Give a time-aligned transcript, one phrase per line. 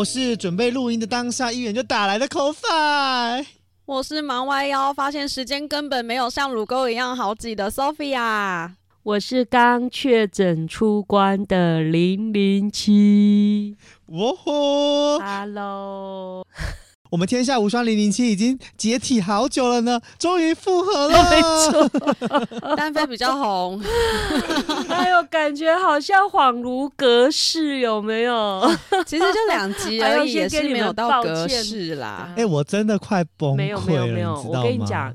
[0.00, 3.44] 我是准备录音的当下，一眼就打来的 Ko-Fi。
[3.84, 8.70] 我是忙弯腰，发现时间根本没有像乳沟一样好挤的 Sophia。
[9.02, 13.76] 我是刚确诊出关的零零七。
[14.06, 16.46] 哦吼，Hello。
[17.10, 21.30] 我们天下无双零零七已经解体好久了呢，终于复合了。
[21.30, 21.88] 没错，
[22.76, 23.82] 单飞比较红。
[24.88, 28.62] 哎呦，感觉好像恍如隔世，有没有？
[29.04, 32.28] 其实就两集而已，也是没有到隔世啦。
[32.38, 33.56] 哎、欸，我真的快崩溃了。
[33.56, 35.12] 没有没有没有，我跟你讲，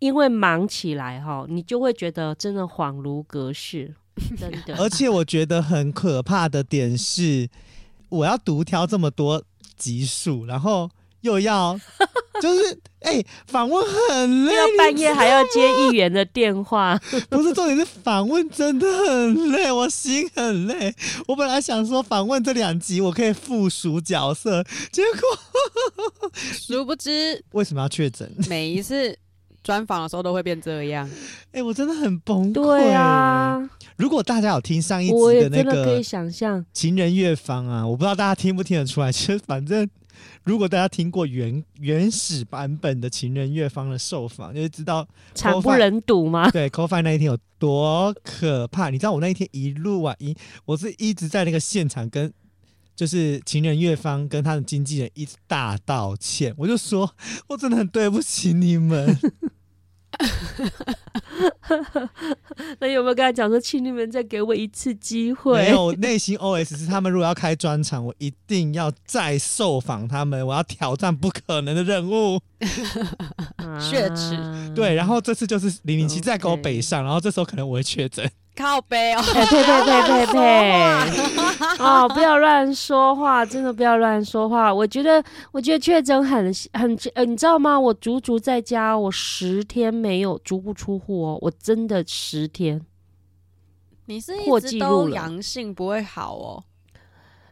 [0.00, 3.94] 因为忙起来哈，你就会觉得真的恍如隔世，
[4.36, 4.74] 真的。
[4.76, 7.48] 而且我觉得很可怕的点是，
[8.08, 9.40] 我要独挑这么多
[9.76, 10.90] 集数，然后。
[11.22, 11.78] 又要
[12.40, 16.98] 就是哎，访、欸、问很累，要半夜还要接议员的电话，
[17.30, 20.94] 不是重点是访问真的很累，我心很累。
[21.26, 26.30] 我本来想说访问这两集我可以附属角色，结果
[26.60, 28.30] 殊不知为什么要确诊？
[28.48, 29.16] 每一次
[29.62, 31.08] 专访的时候都会变这样。
[31.46, 32.52] 哎、欸，我真的很崩溃。
[32.52, 33.58] 对啊，
[33.96, 39.88] 如果大家有听上一集的那个，可以想象情人乐坊啊，我不知道大家听不听得出来，其实反正。
[40.44, 46.50] 如果大家听过原原始版本的情人乐方的受访，就会知道惨不忍睹吗？
[46.50, 48.90] 对 c o f i 那一天有多可怕？
[48.90, 50.34] 你知道我那一天一路啊，一，
[50.64, 52.32] 我是一直在那个现场跟
[52.96, 57.14] 就是情人乐方跟他的经纪人一直大道歉，我就说
[57.48, 59.16] 我真的很对不起你们。
[62.80, 65.62] 那有没有跟他讲说，请你们再给我一次机会？
[65.62, 72.40] 没有，内心 OS 是他们如果要开专场，我一定要再受访他们，我要挑战不可能的任务。
[73.80, 74.36] 血池
[74.74, 78.28] 对，然后这次就是零零七再给我北上，然后这时候可能我会确诊。
[78.58, 79.22] 靠背哦！
[79.22, 80.38] 呸呸呸呸呸！
[81.78, 84.74] 哦，不要乱说话，真的不要乱说话。
[84.74, 87.78] 我觉得，我觉得确诊很很呃，你知道吗？
[87.78, 92.84] 我足足在家，我十天没有足不出户哦，我真的十天。
[94.06, 96.64] 你是一直都阳性不会好哦？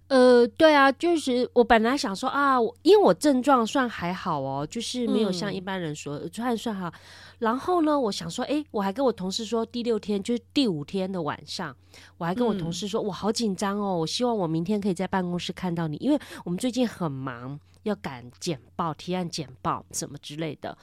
[0.09, 6.93] 呃，对啊，就是我本来想说啊，因为我症状算还好哦，就是没有像一般人说算、嗯、算好。
[7.39, 11.77] 然后呢，我想说，哎，我还跟我同事说，第六天就是第五天的晚上，
[12.17, 20.77] 我还跟我同事说，我好紧张哦，我希望我明天可以在办公室看到你，因为我们最近很忙，要赶简报、提案简报什么之类的。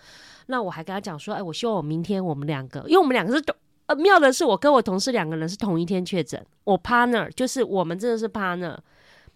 [0.45, 3.43] 那我还跟他讲说，哎，我希望我明天我们两个，因为我们两个是
[3.87, 8.77] 呃妙的是，我跟我同事两个人是同一天确诊，我 partner 就是我们真的是 partner，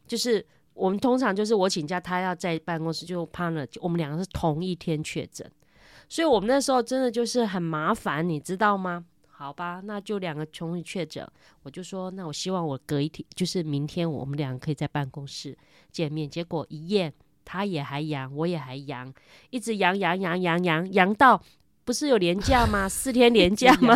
[0.06, 0.46] 就是
[0.76, 5.50] 我们通常就是我请假，他要在办公室就 partner，我们两个是同一天确诊。
[6.10, 9.06] 所以我们那时候真的就是很麻烦，你知道吗？
[9.30, 11.28] 好吧，那就两个同时确诊，
[11.62, 15.56] 我就说，那我希望我隔一天，就是明天我们两个可以在办公室
[15.92, 16.28] 见面。
[16.28, 17.14] 结果一验，
[17.46, 19.14] 他也还阳，我也还阳，
[19.52, 21.40] 一直阳阳阳阳阳阳到
[21.86, 22.90] 不是有连假吗？
[22.90, 23.96] 四天连假吗？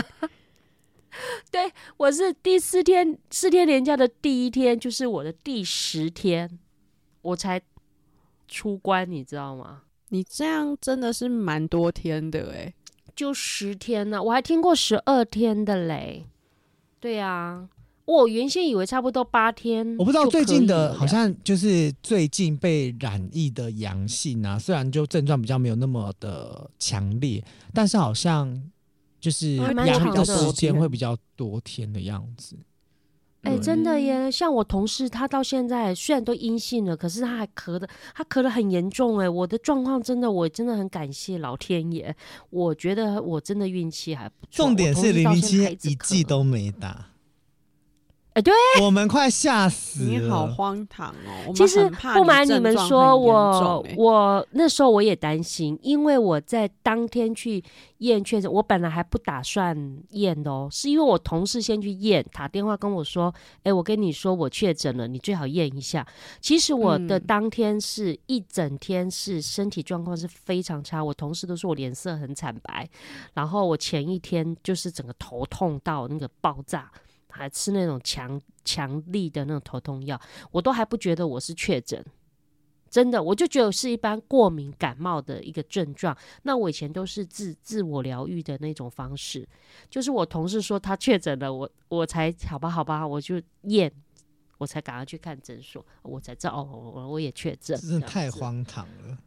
[1.51, 6.59] 对，我是第四天，四天连假的第一天，就是我的第十天，
[7.23, 7.59] 我才
[8.47, 9.81] 出关，你知道吗？
[10.13, 12.73] 你这样真的是蛮多天的哎，
[13.16, 16.25] 就十天呢，我还听过十二天的嘞。
[16.99, 17.69] 对啊，
[18.03, 19.96] 我原先以为差不多八天。
[19.97, 27.41] 我不知道最近的，好像就是最近被染疫的阳性啊，虽然就症状比较没有那么的强烈，
[27.73, 28.61] 但是好像
[29.22, 32.57] 就是阳的时间会比较多天的样子。
[33.43, 34.29] 哎、欸，真的耶！
[34.29, 39.17] 像我同事，他到现在虽然都阴性了，可是他还咳的，他咳的很严重。
[39.17, 42.16] 哎，我的状况真的，我真的很感谢老天爷。
[42.52, 44.66] 我觉得我真的运气还不错。
[44.66, 47.08] 重点是零零七一剂都没打。
[48.33, 51.51] 哎，对，我们快吓死了，你好荒唐哦！
[51.53, 57.61] 其实不瞒你们说，我欸、我那时候我也担心，因为我在当天去
[57.97, 59.75] 验确诊，我本来还不打算
[60.11, 66.07] 验的哦，是因为我同事先去验，打电话跟我说：“哎，我跟你说我确诊了，你最好验一下。”
[66.39, 72.89] 其实我的当天是一整天是身体状况是非常差，我同事都说我脸色很惨白，
[73.33, 76.89] 然后我前一天就是整个头痛到那个爆炸。
[77.31, 80.19] 还吃那种强强力的那种头痛药，
[80.51, 82.03] 我都还不觉得我是确诊，
[82.89, 86.16] 真的，我就觉得是一般过敏感冒的一个症状。
[86.43, 89.47] 那我以前都是自自我疗愈的那种方式，
[89.89, 93.91] 就是我同事说他确诊了，我我才好吧好吧，我就验，
[94.57, 99.17] 我才赶快去看诊所，我才知道哦，我我也确诊，真的太荒唐了。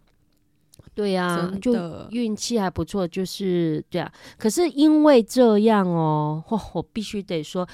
[0.95, 1.75] 对呀、啊，就
[2.11, 4.11] 运气还不错，就是对啊。
[4.39, 7.69] 可是因为这样哦，哦我必须得说，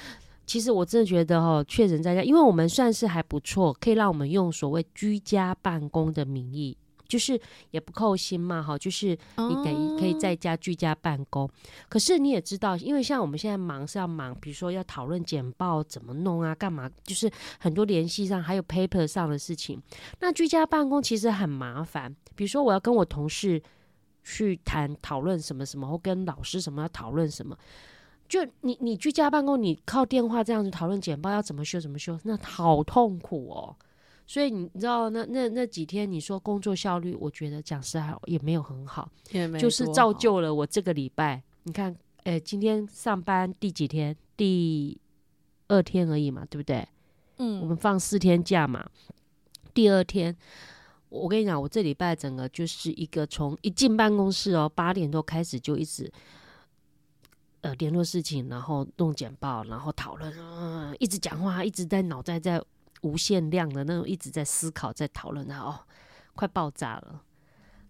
[0.46, 6.76] 其实我真的觉得哦，确诊在家，因为我们算是还不错，可以让我们用所谓居家办公的名义。
[7.10, 7.38] 就是
[7.72, 11.42] 也不扣薪嘛，哈，就是你等于可以在家居家办公。
[11.42, 11.50] Oh.
[11.88, 17.28] 可是你也知道，因为像我们现在忙是要忙，比如说要讨论简报怎么弄啊，干嘛，就是
[17.58, 19.82] 很多联系上还有 paper 上的事情。
[20.20, 23.60] 那居家办公其实很麻烦，比如说我要跟我同事
[24.22, 27.58] 去谈讨论什么什么，或跟老师什么要讨论什么，
[28.28, 33.76] 就你你居家办公，你靠电话这样子讨论简报要怎么修怎么修，那好痛苦哦。
[34.30, 41.42] 所以你知道那那那几天你说工作效率，我觉得讲实话也没有很好，好就是造就了我这个礼拜。
[41.64, 44.16] 你看，哎、欸，今天上班第几天？
[44.36, 44.96] 第
[45.66, 46.86] 二天而已嘛，对不对？
[47.38, 48.88] 嗯，我们放四天假嘛。
[49.74, 50.36] 第二天，
[51.08, 56.08] 我跟你讲，我这礼拜整个就是一个从一进办公室哦，八点多开始就一直
[57.62, 62.62] 呃联络事情，然后弄简报，然后讨论，嗯，一直讲话，一直在脑袋在。
[63.02, 65.78] 无限量的那种，一直在思考，在讨论，它哦，
[66.34, 67.22] 快爆炸了！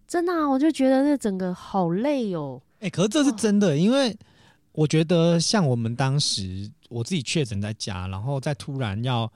[0.07, 2.61] 真的啊，我就觉得那整个好累哦。
[2.79, 4.17] 哎、欸，可是这是真的，哦，因为
[4.73, 9.31] 我觉得像我们当时我自己确诊在家，然后再突然要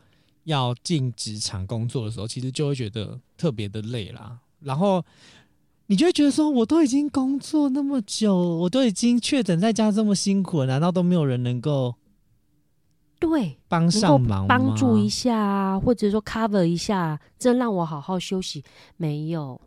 [0.45, 4.37] 要进职场工作的时候，其实就会觉得特别的累啦。
[4.61, 5.03] 然后
[5.87, 11.95] 你就会觉得说，我都已经工作那么久，我都已经确诊在家这么辛苦了，难道都没有人能够？
[13.27, 18.63] 对，帮上忙，帮助一下啊，或者说 cover 一下，这让我好好休息。
[18.97, 19.59] 没有，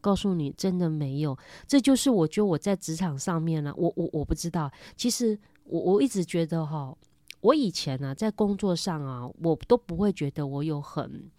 [0.00, 1.36] 告诉你，真的没有。
[1.66, 4.70] 这就是我觉得我在职场上面呢、啊，我我我不知道。
[4.96, 6.96] 其实我我一直觉得哈，
[7.40, 11.30] 我以前呢、啊、在工作上啊，我都不会觉得我有很。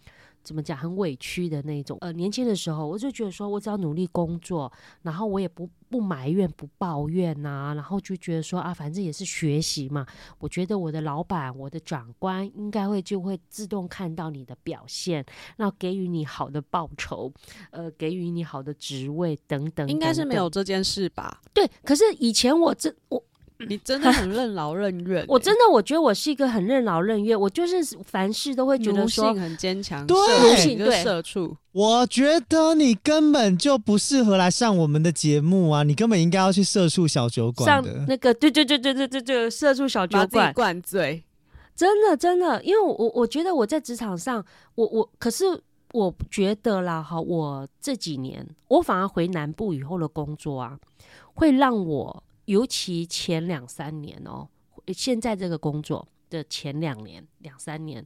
[0.44, 1.98] 怎么讲，很委屈的那种。
[2.02, 4.70] 呃，年轻的时候，我就觉得说，我只要努力工作，
[5.02, 10.06] 然后我也不不埋怨、不抱怨呐、啊，然后就觉得说啊，反正也是学习嘛。
[10.38, 15.24] 我觉得我的老板、我的长官应该会就会自动看到你的表现，
[15.56, 17.32] 那给予你好的报酬，
[17.70, 19.88] 呃，给予你好的职位等等，等等。
[19.88, 21.40] 应该是没有这件事吧？
[21.54, 23.24] 对，可是以前我这我。
[23.58, 31.56] 你真的很任劳任怨、 欸，我真的我觉得我是一个很任劳任怨，我就是凡事都会觉得说很坚强，对，奴性对社畜。
[31.70, 41.22] 我觉得你根本就不适合来上我们的节目啊，你根本应该要去社畜小酒馆的上那个，对对对对对对对，社畜小酒馆灌醉，
[41.76, 45.44] 真的真的，因为我我觉得我在职场上，我我可是
[45.92, 50.76] 我觉得啦哈，我这几年我反而回南部以后的工作啊，
[51.34, 52.23] 会让我。
[52.46, 54.48] 尤其前两三年哦，
[54.94, 58.04] 现在这个工作的前两年、两三年，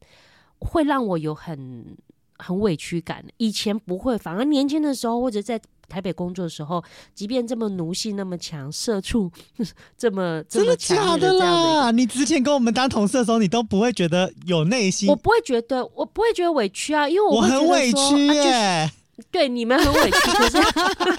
[0.58, 1.96] 会让我有很
[2.36, 3.24] 很委屈感。
[3.38, 9.30] 以前不会，反而年轻的时候或者在台北工作的时候，即便这么奴性那么强，社畜
[9.96, 11.90] 这么这么强的这样的，真的假的啦？
[11.90, 15.08] 你之前跟我们当同事的时候，你都不会觉得有内心？
[15.08, 18.40] 我不会觉得，我不会觉得委屈啊，因为我，我很委屈耶。
[18.40, 18.97] 啊就是
[19.30, 20.58] 对你们很委屈，可是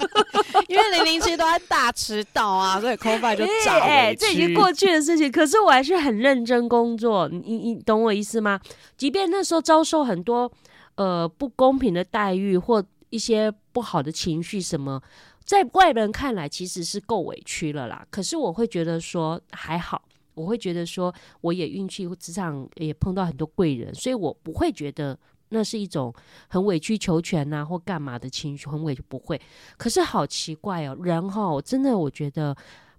[0.68, 3.86] 因为零零七都在大迟到啊， 所以 Coffee 就找委屈。
[3.86, 7.28] 哎、欸，这已经过去的事情，可是我还是很认真工作。
[7.28, 8.58] 你你懂我意思吗？
[8.96, 10.50] 即便那时候遭受很多
[10.94, 15.02] 呃不公平的待遇或一些不好的情绪什么，
[15.44, 18.06] 在外人看来其实是够委屈了啦。
[18.10, 20.02] 可是我会觉得说还好，
[20.34, 25.18] 我会觉得说我也运气，职场也碰到很多贵人，所以我不会觉得。
[25.50, 26.12] 那是一种
[26.48, 29.40] 很委曲求全呐、或干嘛的情绪，很委屈不会。
[29.76, 32.56] 可是好奇怪哦，人哈，真的我觉得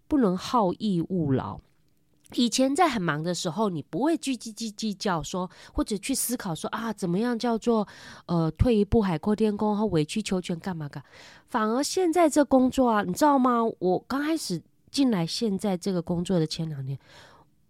[0.08, 1.60] 不能好逸恶劳。
[2.36, 7.86] 以前在很忙的时候，你不会去斤斤计较说，或者去思考说啊，怎么样叫做
[8.26, 11.04] 呃退一步海阔天空，和委曲求全干嘛干。
[11.48, 13.60] 反而现在这工作啊，你知道吗？
[13.80, 16.98] 我刚开始进来现在这个工作的前两年，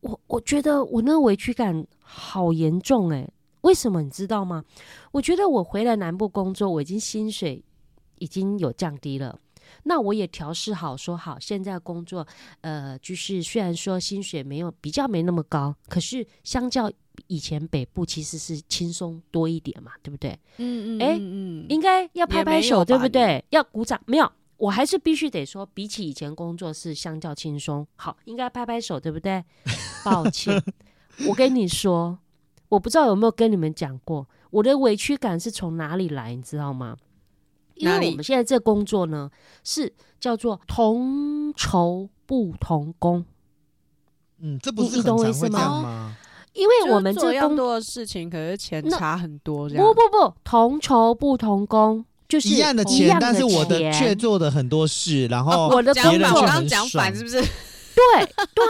[0.02, 3.28] 我我觉得我那个委屈感好严重哎、
[3.62, 4.63] 为什么你知道吗？
[5.12, 7.63] 我觉得我回来南部工作，我已经薪水
[8.20, 9.39] 已经有降低了，
[9.84, 12.25] 那我也调试好说好，现在工作
[12.62, 16.91] 呃，就是虽然说薪水没有比较没那么高，可是相较
[17.27, 20.38] 以前北部其实是轻松多一点嘛，对不对？
[20.58, 23.44] 嗯嗯，哎、嗯，应该要拍拍手，对不对？
[23.50, 24.32] 要鼓掌，没有。
[24.58, 29.44] 我还是必须得说，比起以前工作是相较轻松，好，应该拍拍手，对不对？
[30.06, 30.62] 抱歉，
[31.27, 32.15] 我跟你说，
[32.72, 36.96] 我不知道有没有跟你们讲过，我的委屈感是从哪里来，你知道吗？
[37.75, 39.30] 因为我们现在这工作呢，
[39.62, 43.25] 是叫做同酬不同工。
[44.40, 46.16] 嗯，这不是很常会这样吗？
[46.54, 52.06] 因为我们这工作多的事情，可是钱差很多，这样不不不，同酬不同工。
[52.30, 57.44] 就是一样的钱，但是我的却做的很多事，然后我的工作刚刚讲反是不是？
[58.01, 58.65] 对对，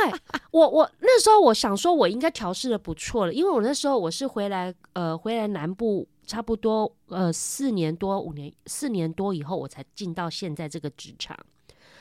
[0.51, 11.37] 我我那时候我想说，我应该调试的不错了，因为我那时候我是回来呃回来南部差不多呃四年多五年四年多以后，我才进到现在这个职场、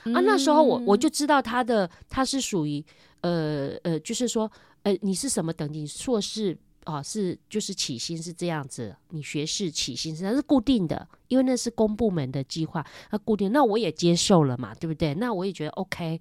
[0.05, 0.21] 嗯、啊。
[0.21, 2.85] 那时候我我就知道他的他是属于
[3.21, 4.51] 呃呃，就是说
[4.83, 6.57] 呃你是什么等级硕士。
[6.87, 13.53] 哦，是就是起薪是这样子，你学士起薪是它是固定的，因为那是公部门的计划，它固定。
[13.53, 15.13] 那我也接受了嘛，对不对？
[15.15, 16.19] 那我也觉得 OK。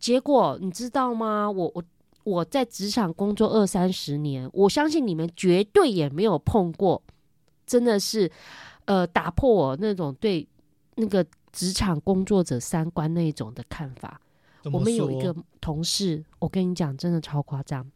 [0.00, 1.48] 结果你知道吗？
[1.48, 1.84] 我我
[2.24, 7.00] 我在职场工作二三十年，我相信你们绝对也没有碰过，
[7.66, 8.30] 真的是
[8.86, 10.48] 呃打破我那种对
[10.96, 14.20] 那个职场工作者三观那一种的看法。
[14.72, 17.86] 我们有一个同事，我跟你讲，真的超夸张。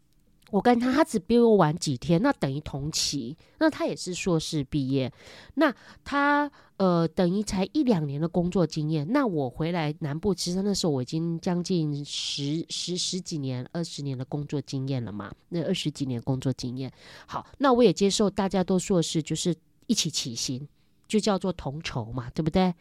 [0.54, 3.36] 我跟他，他只比我晚几天，那等于同期。
[3.58, 5.12] 那他也是硕士毕业，
[5.54, 9.04] 那他呃等于才一两年的工作经验。
[9.10, 15.34] 那我回来南部，其实那时候我已经将近十十十几年、二十年的工作经验了嘛。
[15.48, 16.88] 那二十几年工作经验，
[17.26, 19.52] 好，那我也接受大家都硕士，就是
[19.88, 20.68] 一起起薪，
[21.08, 22.72] 就叫做同酬嘛，对不对？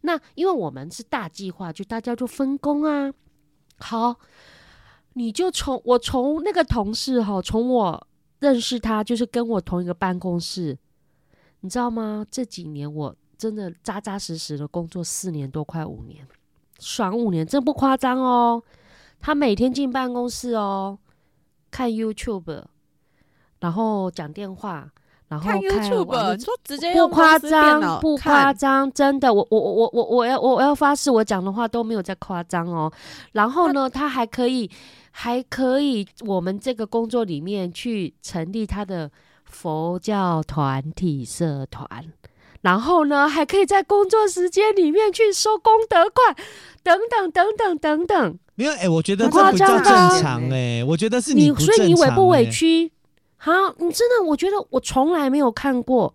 [0.00, 3.14] 那因为我们是大计划，就大家就分工啊。
[3.78, 4.16] 好。
[5.14, 8.06] 你就从我从那个同事哈，从我
[8.40, 10.76] 认识他就是跟我同一个办公室，
[11.60, 12.24] 你知道吗？
[12.30, 16.26] 这几年我真的扎扎实实的工作四年多，快五年，
[16.78, 18.62] 爽五年，真不夸张哦。
[19.20, 20.98] 他每天进办公室哦，
[21.70, 22.64] 看 YouTube，
[23.60, 24.90] 然后讲电话。
[25.28, 32.92] 然后看 YouTube，你说直接不夸张，不夸张，真的，我我我我我要我要发誓，我讲的话都没有在夸张哦。
[33.32, 34.70] 然后呢，他还可以
[35.12, 39.10] 还可以，我们这个工作里面去成立他的
[39.44, 41.86] 佛教团体社团，
[42.62, 46.34] 然后呢，还可以在工作时间里面去收功德款，
[46.82, 48.38] 等等等等等等。
[48.54, 52.90] 没有哎，我觉得这比较正常哎，我觉得是你，所以你委不委屈？
[53.36, 56.14] 好，你真的，我觉得我从来没有看过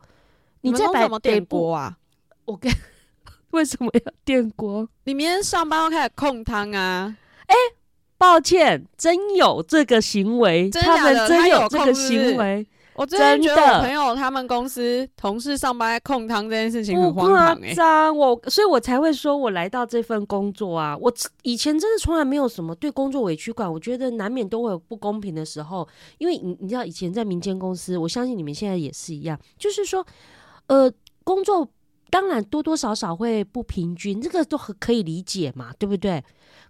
[0.61, 1.97] 你在摆电锅啊！
[2.45, 2.71] 我跟
[3.51, 4.87] 为什么要电锅？
[5.03, 7.15] 你明天上班要开始控汤啊！
[7.47, 7.76] 哎、欸，
[8.17, 10.97] 抱歉，真有这个行为，真的的？
[10.97, 12.67] 他们真有这个行为。
[12.95, 30.03] 我真的觉得我朋友他们公司同事上班在控汤这件事情很荒唐哎、欸，我所以，我才会说我来到这份工作啊，我以前真的从来没有什么对工作委屈感，我觉得难免都会有不公平的时候，因为你你知道以前在民间公司，我相信你们现在也是一样，就是说，
[30.65, 30.91] 呃，
[31.23, 31.69] 工作
[32.09, 36.23] 当然多多少少会不平均，这个都很可以理解嘛，对不对？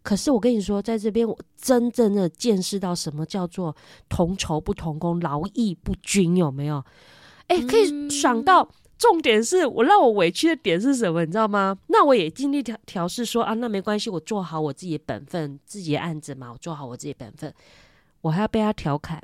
[0.08, 3.76] 可是我跟你说，在这边我真正的见识到什么叫做
[4.08, 6.82] 同酬不同工，劳逸不均，有没有？
[7.48, 8.70] 哎、欸，可以爽到。
[8.98, 11.78] 重点是我让我委屈的点是什么，你知道吗？
[11.88, 17.54] 那我也尽力调调试说啊，那没关系，我做好我自己的本分，自己的案子嘛，我做好我自己的本分。
[18.22, 19.22] 我还要被他调侃，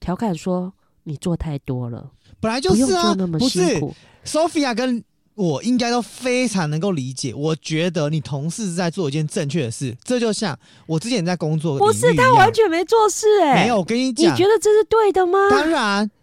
[0.00, 0.70] 调侃说
[1.04, 3.94] 你做太多了，本来就是啊，不用做那么辛苦。
[4.22, 5.02] Sophia 跟
[5.40, 7.32] 我应该都非常能够理解。
[7.34, 13.78] 我觉得你同事是在做一件正确的事，这就像我之前在工作，不是他完全没做事哎、欸，没有。
[13.78, 15.38] 我跟你讲，你觉得这是对的吗？
[15.48, 16.19] 当然，我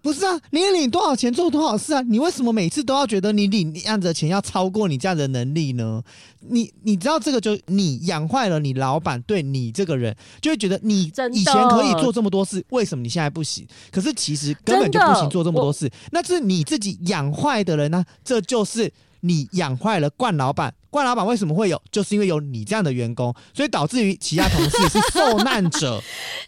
[0.00, 0.40] 不是啊。
[0.50, 2.00] 你领多少钱做多少事啊？
[2.02, 6.02] 你为什么每次都要觉得你领这样子的钱要超过你这样的能力呢？
[6.48, 13.66] 你你知道这个就你养坏了你老板对你这个人，就会觉得你以前可以做这么多事，为什么你现在不行？
[13.90, 18.06] 可是其实根本就不行做这么多事，那是你自己养坏的人呢、啊。
[18.24, 21.80] 这就是你养坏了冠老板冠老板为什么会有？
[21.92, 26.00] 就是因为有你这样的员工，所以导致于其他同事是受难者。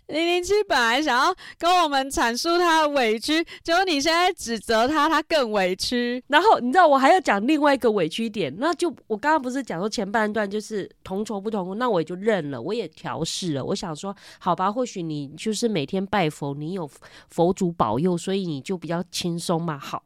[0.06, 6.24] 零零七本来想要跟我们阐述他的委屈，结果你现在指责他，他更委屈。
[6.28, 13.62] 然后你知道我还要讲另外一个委屈点，那就我刚刚不是讲说前半段就是同仇不同工，那我也就认了，我也调试了。
[13.62, 16.90] 我想说，好吧，或许你就是每天拜佛，你有
[17.28, 19.78] 佛祖保佑，所以你就比较轻松嘛。
[19.78, 20.02] 好，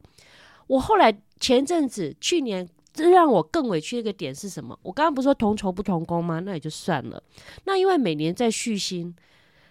[0.67, 2.67] 我后来前阵子去年。
[2.97, 4.79] 这让我更委屈的一个点是什么？
[4.81, 6.39] 我刚刚不是说同酬不同工吗？
[6.39, 7.21] 那也就算了。
[7.65, 9.13] 那因为每年在续薪，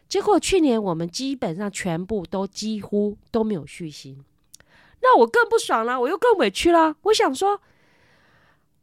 [0.06, 4.22] 结果去年我们基本上全部都几乎都没有续薪，
[5.00, 6.94] 那我更不爽了，我又更委屈了。
[7.04, 7.58] 我想说，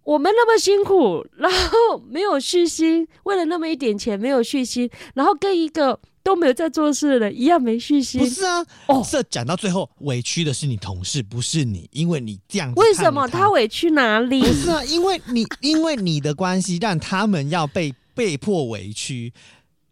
[0.06, 6.00] 我们那么辛苦， 然后没有续薪，为了那么一点钱没有续薪，然后跟一个。
[6.24, 8.22] 都没有在做事的，一样没信心。
[8.22, 12.80] 不是啊，哦，这讲到最后，委屈的是你同事，不是你，因为你这样子。
[12.80, 14.42] 为什么他委屈哪里？
[14.42, 19.34] 不是啊，因为你 因为你的关系，让他们要被被迫委屈，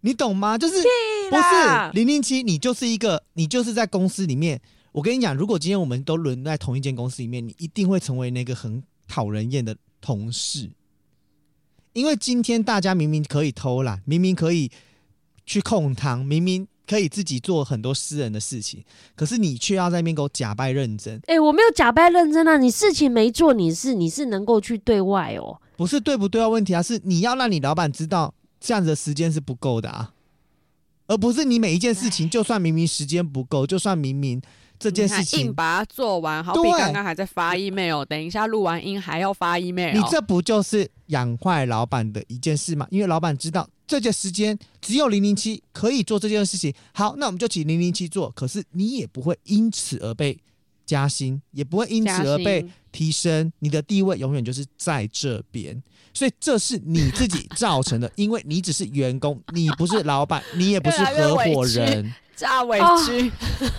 [0.01, 0.55] 你懂吗？
[0.55, 0.75] 就是
[1.31, 4.61] 不是零零七，你就是一个，你就是在公司里面。
[4.91, 10.69] 我跟你讲，如果今天我们都轮在同一间公司里面，你一定会成为那个很讨人厌的同事，
[11.93, 14.69] 因为今天大家明明可以偷懒，明明可以。
[15.49, 18.83] 去控糖，明明可以自己做很多私人的事情，
[19.15, 21.15] 可是你却要在那边给我假扮认真。
[21.25, 26.47] 哎、欸，我没有假扮认真啊，你事情没做，你是你是能够去对外哦，不是对不对啊？
[26.47, 30.13] 问题啊，是你要让你老板知道这样子的时间是不够的啊，
[31.07, 34.39] 而不是你每一件事情，就算明明时间不够，就算明明。
[34.81, 42.87] 这件事情硬把它做完，好比刚刚还在发 email，等一下录完音还要发 email，你这不就是养坏老板的一件事吗？
[42.89, 48.29] 因为老板知道这件时间只有零零七可以做这件事情，好，那我们就请零零七做。
[48.35, 50.37] 可是你也不会因此而被
[50.85, 55.81] 加薪，也不会因此而被提升，你的地位永远就是在这边。
[56.13, 62.13] 所以这是你自己造成的，因为你只是员工，你不是老板，你也不是合伙人。
[62.41, 63.31] 大委屈，哦，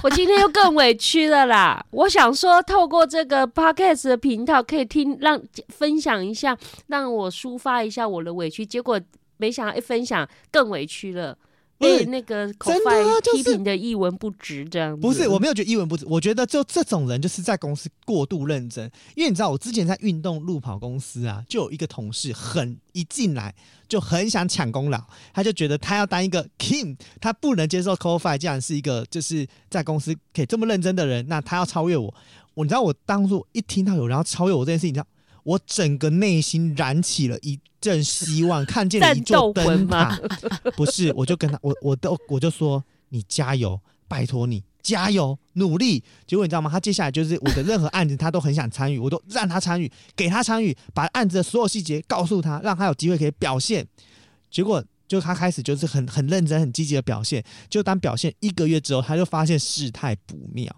[0.03, 1.83] 我今天又更委屈了啦！
[1.93, 6.55] 我想说，透过这个 podcast 的频道，可以听让分享一下，
[6.87, 8.67] 让我抒发一下我的委屈。
[8.67, 9.01] 结果
[9.41, 11.37] 没想到一分享更委屈了。
[11.81, 15.27] 被那个口外批评的一文不值，这样子不是？
[15.27, 18.85] 我没有觉得一文不值，我觉得就这种人就是在公司过度认真。
[19.17, 23.55] 因为你知道，我之前在运动路跑公司啊，就有一个同事很一进来
[23.89, 32.15] 就很想抢功劳，他就觉得他要当一个 king，他不能接受 Coffee 这样是一个就是在公司可以这么认真的人，那他要超越我。
[32.53, 35.07] 我你知道，我当初一听到有人要超越我这件事情，你知道，
[35.45, 37.59] 我整个内心燃起了一。
[37.81, 40.15] 阵希望看见了一座灯塔，
[40.77, 46.05] 不是，我就跟他，我我都我就说你加油，拜托你加油努力。
[46.27, 46.71] 结果你知道吗？
[46.71, 53.87] 他接下来就是我的任何案子，他都很想参与，我都让他参与，给他参与，把案子的所有细节告诉他，让他有机会可以表现。
[54.51, 57.43] 结果就他开始就是很很认真、很积极的表现。
[57.71, 60.71] 就当表现一个月之后，他就发现事态不妙。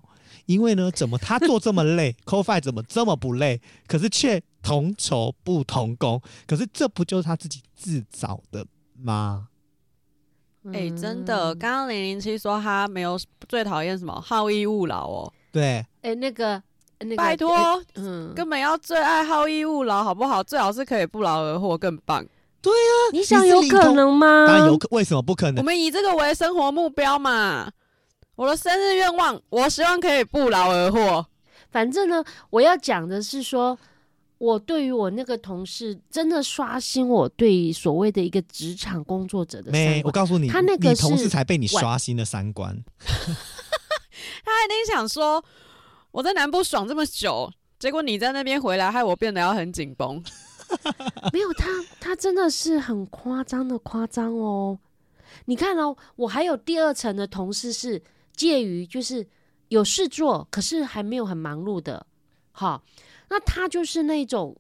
[0.47, 8.67] 因为呢，怎么他做这么累， Co-Fi 怎么这么不累，可是却同酬不同工，可是这不就是他自己自找的
[9.01, 9.49] 吗？
[10.67, 15.33] 哎、欸，真的，刚刚零零七说他没有最讨厌什么好逸恶劳哦。
[15.51, 16.63] 对，哎、欸，那个，
[17.01, 20.41] 那个、拜托、欸，嗯，根本要最爱好逸恶劳，好不好？
[20.41, 22.25] 最好是可以不劳而获，更棒。
[22.61, 24.47] 对、啊，你想有可能吗？
[24.47, 25.57] 当然有可，为什么不可能？
[25.59, 27.69] 我们以这个为生活目标嘛。
[28.35, 31.27] 我的生日愿望，我希望可以不劳而获。
[31.71, 33.79] 反正呢，我要讲的是说，
[34.39, 39.85] 我对于我那个同事，真的刷新我对所谓的一个职场工作者的三观。
[39.85, 42.83] 没，我告诉你，他那个你同事才被你刷新了三观。
[42.99, 45.45] 他一定想说，
[46.11, 50.23] 我在南部爽这么久，结果你在那边回来，害我变得要很紧绷。
[51.33, 51.69] 没有他，
[52.01, 54.79] 他真的是很夸张的夸张哦。
[55.45, 58.03] 你看哦，我还有第二层的同事是。
[58.35, 59.27] 介于就是
[59.69, 62.07] 有事做，可是还没有很忙碌的，
[62.51, 62.83] 好，
[63.31, 64.57] 那他就是那种，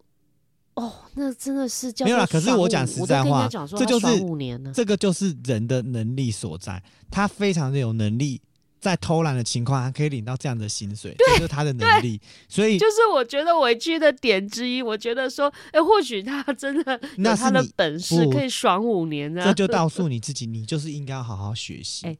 [0.74, 2.24] 哦，那真的是叫没有啦。
[2.26, 6.82] 可是我讲实在话，这就是五年了，这个就是人的能力所在。
[7.10, 8.40] 他非常的有能力，
[8.80, 12.18] 在偷懒的情况下可以领到这样的薪水，这就是他的能力。
[12.48, 19.42] 所以就是我觉得委屈的点之一，我觉得说，哎、欸，或许他真的那他的本事可以爽五年呢。
[19.44, 22.06] 这就告诉 你自己，你就是应该要好好学习。
[22.06, 22.18] 欸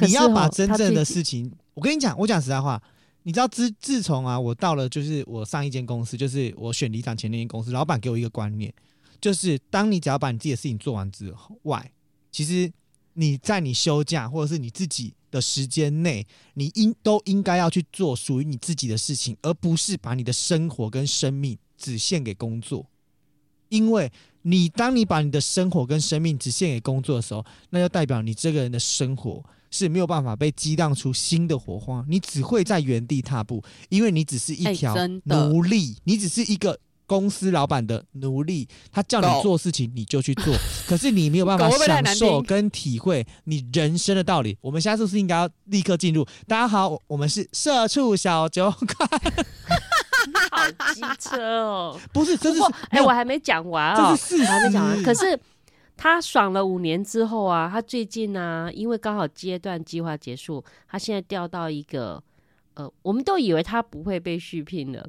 [0.00, 2.82] 你要把真正的事情，我跟你讲，我讲实在话，
[3.22, 8.72] 你知道自自从啊，我到了就是我上一间公司，就是我选里长前那间公司，老板给我一个观念，
[9.20, 11.92] 就是当你只要把你自己的事情做完之后，外，
[12.32, 12.70] 其实
[13.14, 22.86] 你在你休假或者是你自己的时间内，你应都应该要去做属于你自己的事情，而不是把你的生活跟生命只献给工作。
[23.70, 29.42] 因为你当你把你的生活跟生命只献给工作的时候，那就代表你这个人的生活
[29.74, 36.78] 是没有办法被激荡出新的火花，你只会在原地踏步，因为你只是一条奴隶，你只是一个。
[37.06, 40.54] 公司老板的奴隶，他叫你做事情你就去做，
[40.88, 44.56] 可是你没有办法享受跟体会你人生的道理。
[44.62, 46.26] 我们现在是不是应该要立刻进入？
[46.48, 49.10] 大家好，我们是社畜小酒馆，
[50.50, 52.00] 好机车哦！
[52.10, 55.02] 不是，这是哎、欸，我还没讲完啊、哦，这是还没讲完。
[55.02, 55.38] 可是
[55.96, 62.22] 他爽了五年之后啊，他最近呢、因为刚好阶段计划结束，他现在调到一个
[62.74, 65.06] 呃，我们都以为他不会被续聘了。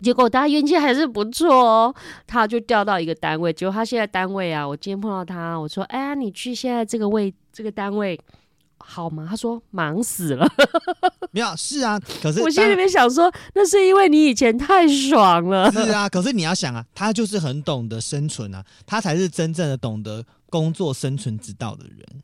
[0.00, 1.94] 结果他运气还是不错哦，
[2.26, 3.52] 他就调到一个单位。
[3.52, 8.18] 结果他现在单位啊，我今天碰到他，我说：“哎呀，你去现在这个位这个单位
[8.86, 10.46] 好吗？”他说：“忙死了。
[11.32, 15.70] ”没有，是啊，可是我心里面想说，那是因为你以前太爽了。
[15.72, 22.22] 是啊，可是你要想啊，他就是很懂得生存啊，他才是真正的懂得工作生存之道的人。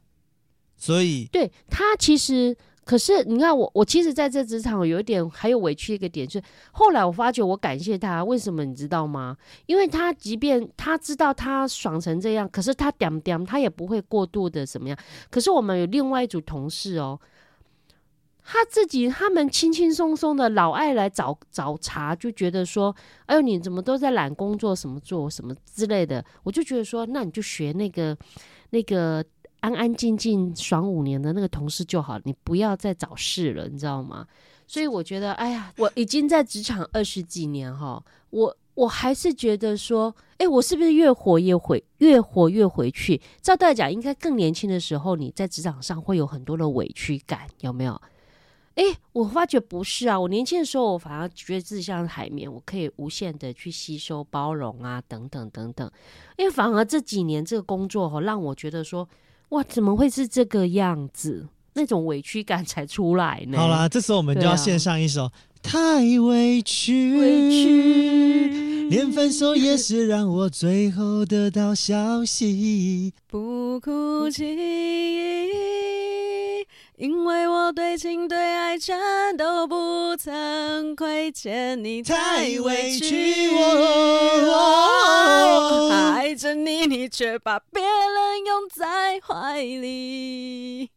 [0.77, 2.57] 所以，对他其实。
[2.91, 9.37] 可是你看我，我其实在这职场有一点还有委屈一个点，是后来我发觉我感谢他，为什么你知道吗？
[9.67, 14.99] 因为他即便他知道他爽成这样，可是他点点他也不会过度的怎么样。
[15.31, 17.17] 可是我们有另外一组同事哦，
[18.43, 22.93] 他自己他们轻轻松松的老爱来找找茬，就觉得说，
[23.27, 28.19] 哎呦你怎么都在懒工作，什么做什么之类的，我就觉得说，那你就学那个
[28.71, 29.25] 那个。
[29.61, 34.27] 安安静静爽五年的那个同事就好，你不要再找事了，你知道吗？
[34.67, 43.21] 所以我觉得，哎呀，我已经在职场二十几年哈，我我还是觉得说，哎，我是不是越活越回，越活越回去？
[43.43, 48.01] 照道理讲，应该更年轻的时候，你在职场上会有很多的委屈感，有没有？
[48.77, 55.91] 哎，我发觉不是啊，我年轻的时候，我反而觉得自己像海绵，我可以无限的去吸收、包容啊，等等等等。
[56.39, 59.07] 因为反而这几年这个工作哈，让我觉得说。
[59.51, 61.47] 哇，怎么会是这个样子？
[61.75, 63.57] 那种委屈感才出来呢。
[63.57, 65.33] 好啦，这时候我们就要献上一首《啊、
[65.63, 74.45] 太委屈》，委屈，连分手也是让我最后得到消息，不哭泣，
[77.01, 78.95] 因为我对情对爱全
[79.35, 84.53] 都不曾亏欠你，太委屈我，
[85.91, 90.91] 爱着你，你却把别人拥在怀里，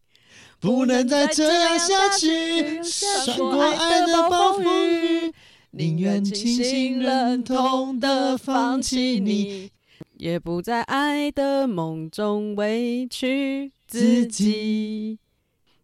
[0.59, 5.31] 不能再这样下去，穿过爱的暴风雨，
[5.71, 9.71] 宁愿清醒忍痛的放弃你，
[10.17, 15.17] 也不在爱的梦中委屈自己。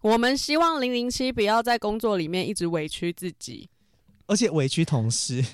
[0.02, 3.70] 我们希望零零七不要在工作里面一直委屈自己，
[4.28, 5.44] 而且委屈同事。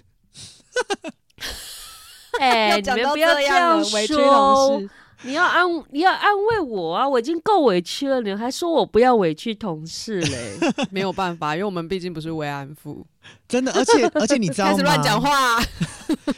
[2.40, 4.90] 哎、欸，你们不要这样委屈同事。
[5.24, 7.08] 你要安，你要安慰我啊！
[7.08, 10.54] 我已经够委屈了，你还说我不要委屈同事嘞？
[10.92, 13.04] 没有办法，因为我们毕竟不是慰安妇，
[13.48, 13.72] 真的。
[13.72, 14.74] 而且而且你知道吗？
[14.74, 15.60] 开始乱讲话，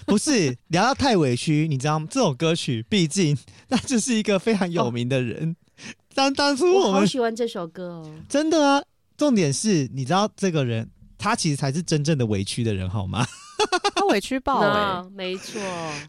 [0.05, 2.07] 不是聊到太委屈，你知道吗？
[2.09, 5.51] 这首歌曲毕竟那就是一个非常有名的人。
[5.51, 5.55] 哦、
[6.17, 8.81] 当当初我们我好喜欢这首歌哦，真的啊！
[9.15, 13.23] 重点是你知道这个人，他其实才是真正的委屈的人，好吗？
[13.93, 15.61] 他委屈爆了、欸，没错。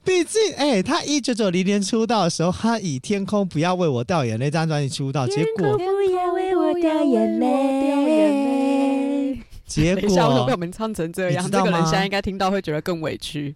[0.02, 5.82] 毕竟，哎、欸，他一九九零年出道的时候，他以《天空不要为我掉眼泪》这张专辑出道，结果不
[6.14, 11.50] 要为我掉眼泪，结果为什么被我们唱成这样？
[11.50, 13.54] 这个人现在应该听到会觉得更委屈。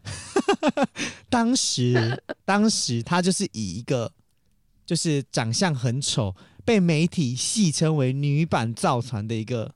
[1.31, 4.12] 当时，当时他就是以一个
[4.85, 9.75] 就是长相很丑，被媒体戏称为女版造船的一个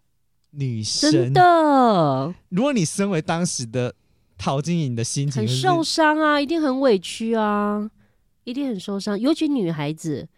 [0.51, 1.11] 女生。
[1.11, 3.95] 真的，如果你身为当时的。
[4.39, 7.91] 陶晶莹的心情很受伤啊，一定很委屈啊，
[8.45, 9.19] 一定很受伤。
[9.19, 10.29] 尤其女孩子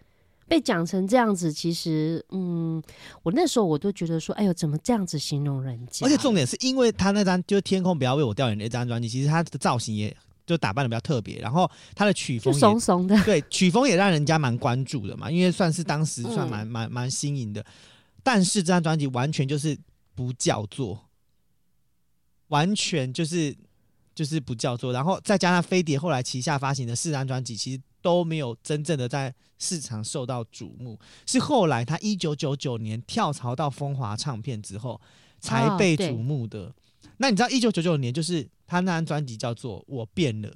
[0.46, 2.80] 被讲成这样子，其实，嗯，
[3.24, 6.06] 我那时候我都觉得说，哎呦，怎么这样子形容人家？
[6.06, 10.16] 而且重点是因为她那张就是《天空不要为我掉眼泪》这张专辑，其实她的造型也
[10.48, 17.64] 就打扮的比较特别，然后他的曲风怂怂的， 对，曲风也让人家蛮关注的嘛，因为算是当时算蛮蛮蛮新颖的。
[18.22, 19.78] 但是这张专辑完全就是
[20.14, 21.08] 不叫做，
[22.48, 23.56] 完全就是。
[24.18, 30.98] 就是不叫做，然后再加上飞碟后来旗下发行的四张专辑，其实都没有真正的在市场受到瞩目。
[31.24, 35.00] 是后来他一九九九年跳槽到风华唱片之后
[35.38, 36.62] 才被瞩目的。
[36.62, 36.74] 哦、
[37.18, 40.48] 那你知道一九九九年就是他那张专辑叫做《我变了》，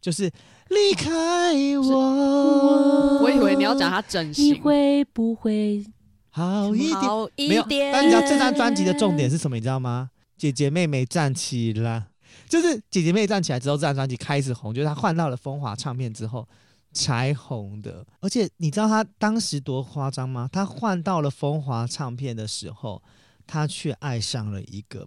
[0.00, 0.30] 就是
[0.68, 3.18] 离开我。
[3.22, 5.84] 我以为你要讲他整形，你会不会
[6.30, 6.94] 好一点？
[6.96, 7.48] 好一点。
[7.48, 7.64] 没有。
[7.92, 9.56] 但你知道这张专辑的重点是什么？
[9.56, 10.10] 你知道吗？
[10.36, 12.06] 姐姐妹妹站起来。
[12.48, 16.48] 就是姐姐妹站起来之后，这张专辑开始红，就是她换到了风华唱片之后
[16.92, 18.04] 才红的。
[18.20, 20.48] 而且你知道她当时多夸张吗？
[20.52, 23.00] 她换到了风华唱片的时候，
[23.46, 25.06] 她却爱上了一个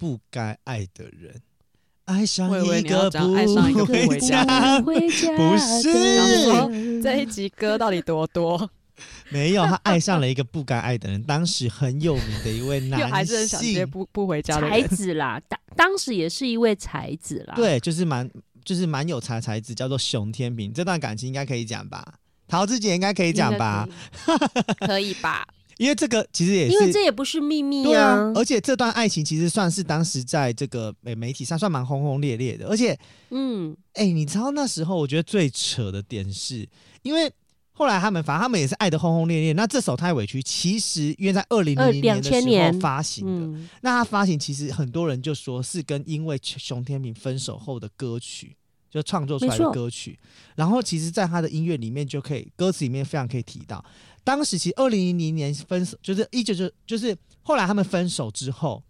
[0.00, 1.42] 不该爱的人。
[2.06, 4.98] 爱上一个不爱上一回家，不
[5.58, 8.70] 是这一集歌到底多多？
[9.28, 11.22] 没有，他爱上了一个不该爱的人。
[11.22, 15.38] 当时很有名的一位男性，还是很想接不不回家的才子啦。
[15.46, 17.54] 当当时也是一位才子啦。
[17.54, 18.28] 对，就是蛮
[18.64, 20.72] 就是蛮有才才子，叫做熊天平。
[20.72, 22.14] 这段感情应该可以讲吧？
[22.48, 23.86] 桃子姐应该可以讲吧？
[24.24, 25.46] 可以， 可以吧？
[25.80, 27.88] 因为这个其实也是，因为这也不是秘密啊。
[27.88, 32.68] 对啊，而且这段爱情其实算是当时在这个媒媒体上算蛮轰轰烈烈的。
[32.68, 32.94] 而且，
[33.30, 36.68] 嗯，哎、欸，你知道那时候我觉得最扯的点是，
[37.00, 37.32] 因为
[37.72, 39.54] 后来他们反正他们也是爱的轰轰烈烈。
[39.54, 48.54] 那这首太委屈，其实因为在二零零零年的时候发行的，嗯、那他发行其实很多人就说是跟因为熊天平分手后的歌曲，
[48.90, 50.18] 就创作出来的歌曲。
[50.56, 53.82] 然后其实，在他的音乐里面就可以，歌词里面非常可以提到。
[54.22, 58.82] 当时其实二零零零年分手，就是一九九，就是后来他们分手之后，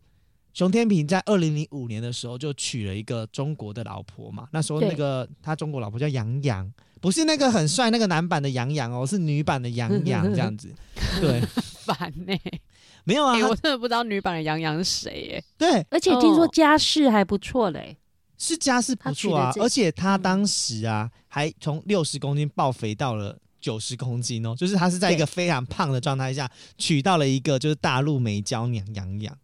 [0.53, 4.49] 熊天平在二零零五年的时候就娶了一个中国的老婆嘛。
[4.53, 10.75] 那时候那个他中国老婆叫杨洋，不是那个很帅那个男版的杨洋哦，是女版的杨洋 这样子。
[11.21, 11.41] 对，
[11.85, 12.61] 烦呢、欸？
[13.05, 15.45] 没有啊、欸，我真的不知道女版的杨洋是谁耶。
[15.57, 17.97] 对，而且听说家世还不错嘞，
[18.37, 23.39] 是家世不错啊，而且他当时啊还从六十公斤爆肥到了。
[23.61, 29.37] 九十公斤哦，就是他是在一个非常胖的状态下娶到了一个就是大陆美娇娘杨洋，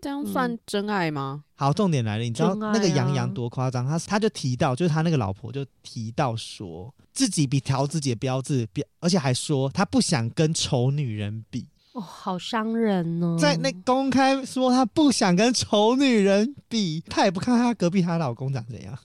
[0.00, 1.44] 这样算真爱吗？
[1.56, 3.86] 好，重点来了，你知道那个杨洋多夸张？
[3.86, 11.66] 他他就提到，就是他那个老婆就提到说自己比调自己的标志，标，而且还说他不想跟丑女人比。
[11.92, 18.96] 哦，好伤人哦，在那公开说他不想跟丑女人比，他也不看他隔壁他老公长怎样。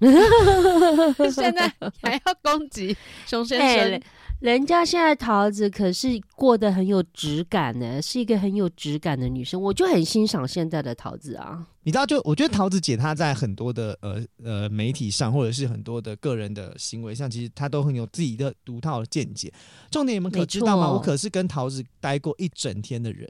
[1.32, 4.02] 现在还要攻击熊先生、欸？
[4.40, 11.66] 人家现在桃子可是过得很有质感呢，是一个很有质感的女生，我就很欣赏现在的桃子啊。
[11.82, 19.52] 你知道，就我觉得桃子姐她在很多的呃呃媒体上，或者是很多的个人的行为上，其实她都很有自己的独套的见解。
[19.90, 20.92] 重点你们可知道吗？
[20.92, 23.28] 我可是跟桃子待过一整天的人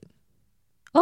[0.92, 1.00] 哦，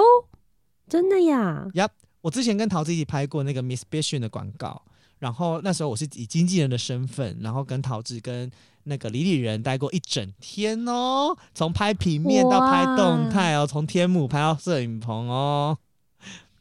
[0.89, 1.67] 真的呀？
[1.75, 1.89] 呀，
[2.21, 4.81] 我之前跟桃子一起拍过那个 Miss Bition 的广告。
[5.19, 8.51] 然后那时候我是以经纪人的身份，然后跟陶子跟
[8.85, 15.79] 那个李李仁待过一整天哦，从拍平面到拍动态哦，从天幕拍到摄影棚哦。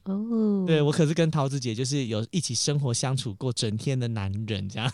[0.03, 4.91] 哦，对，我可是跟桃子姐就是有一起生活相处过整天的男人这样。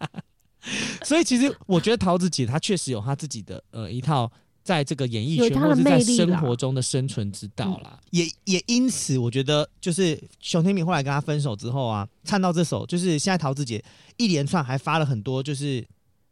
[1.04, 4.30] 所以其实我觉得桃子姐她确实有她自己的呃一套。
[4.66, 13.82] 在这个演艺圈或者是在生活中的生存之道啦，嗯、也也因此，我觉得就是熊天明后来跟他分手之后啊，唱到这首，就是现在桃子姐
[14.16, 15.86] 一连串还发了很多就是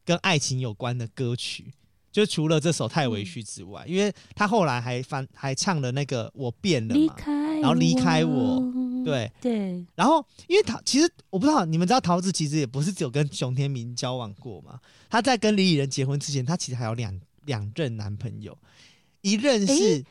[0.04, 1.72] 跟爱情有关的歌曲，
[2.10, 7.14] 就除了这首太委屈之外，嗯、因为他后来还翻还唱了那个我变了嘛，
[7.62, 8.60] 然后离开我，
[9.04, 9.30] 对。
[9.40, 17.16] 对，然后因为陶其实我不知道你们知道桃子其实也不是只有跟熊天明交往过嘛，他在跟李以仁结婚之前，他其实还有两。
[17.46, 18.56] 两任男朋友，
[19.20, 20.04] 一任是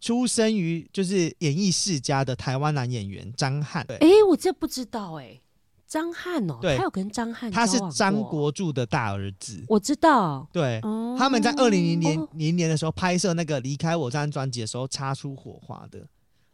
[0.00, 3.84] 出生于就是演艺世家的台湾男演员张翰。
[3.88, 5.42] 哎、欸，我这不知道哎、欸，
[5.86, 9.64] 张翰哦，对，他有跟张翰，他是张国柱的大儿子。
[9.68, 16.06] 我知道，对，哦、他们在二零零年零年的时候拍摄那个《离开我》这张专辑的时候擦出火花的，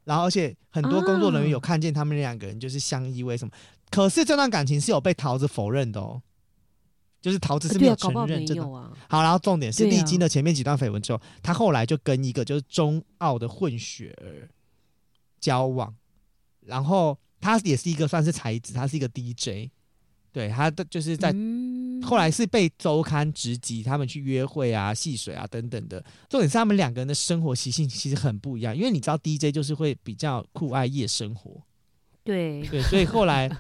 [0.04, 3.52] 然后而且很多工作人员有看见他们两个人就是相依为什么？
[3.54, 3.58] 啊、
[3.90, 6.20] 可是这段感情是有被桃子否认的哦。
[7.26, 8.62] 就是桃子是没有承认，真的。
[9.08, 14.48] 好，然后重点是历经了前面几段绯闻之后，他后来就跟一个就是中澳的混血儿
[15.40, 15.92] 交往，
[16.60, 19.68] 然后他也是一个算是才子，他是一个 DJ，
[20.30, 21.34] 对，他的就是在
[22.00, 26.00] 后来是被周刊直击，他们去约会啊、戏水啊等等的。
[26.28, 31.60] 重点是他们两个人的生活习性其实很不一样，因为你知道 DJ 就是会比较酷爱夜生活，
[32.22, 33.50] 对对，所以后来。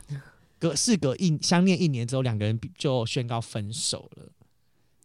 [0.58, 4.28] 隔事隔一相恋一年之后，两个人就宣告分手了，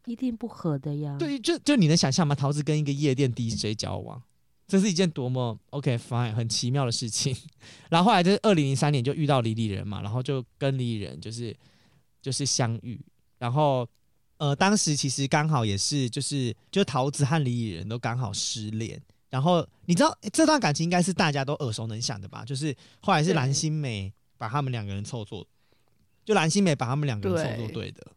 [0.05, 1.17] 一定不合的呀。
[1.19, 2.33] 对，就就你能想象吗？
[2.33, 4.21] 桃子跟一个夜店 DJ 交往，
[4.67, 7.35] 这是一件多么 OK fine 很奇妙的事情。
[7.89, 11.53] 然后后来就是二零零三年就遇到李李仁嘛，然后就跟李李仁就是
[12.21, 12.99] 就是相遇，
[13.37, 13.85] 然后
[14.37, 22.45] 呃当时其实刚好也是就是就桃子和李李仁都刚好失恋，然后你知道这段感情应该是大家都耳熟能详的吧？
[22.45, 24.11] 就是后来是蓝心湄。
[24.41, 25.45] 把他们两个人凑作，
[26.25, 28.07] 就蓝心湄把他们两个人凑作对的，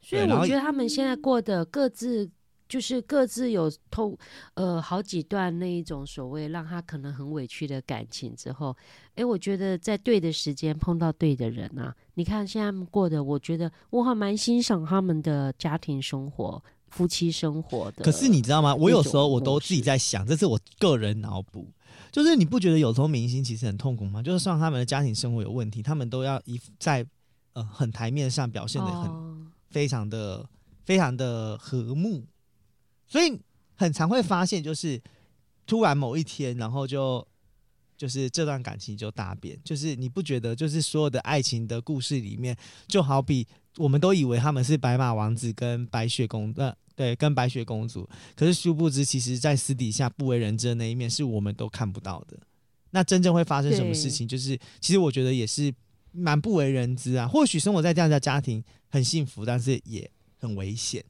[0.00, 2.30] 所以我觉得他们现在过得各自
[2.68, 4.16] 就是各自有透
[4.54, 8.76] 呃好几段那一种所谓让他可能很委屈的感情之后，
[9.16, 18.04] 哎，我觉得在对的时间碰到对的人啊，你看现在他们过的，我觉得我还蛮欣赏他们的家庭生活、夫妻生活的。
[18.04, 18.72] 可是你知道吗？
[18.72, 21.66] 我有时候我都自己在想，这是我个人脑补，
[22.14, 24.22] 就是你不觉得有时候明星其实很痛苦吗？
[24.22, 27.04] 就是算他们的家庭生活有问题，他们都要一在
[27.54, 29.36] 呃很台面上表现的很、哦、
[29.70, 30.48] 非常的
[30.84, 32.24] 非常的和睦。
[33.08, 33.36] 所以
[33.74, 35.02] 很常会发现，就是
[35.66, 37.26] 突然某一天，然后就
[37.96, 39.58] 就是这段感情就大变。
[39.64, 43.44] 就是你不觉得，就是所有的爱情的故事里面，就好比
[43.76, 52.38] 我们都以为他们是白马王子跟白雪公呃对，跟白雪公主，可是殊不知，其实在私底下不为人知的那一面，是我们都看不到的。
[52.90, 55.74] 那真正会发生什么事情，就是其实我觉得也是
[56.12, 57.26] 蛮不为人知啊。
[57.26, 61.04] 或许生活在这样的家庭很幸福，但是也很危险。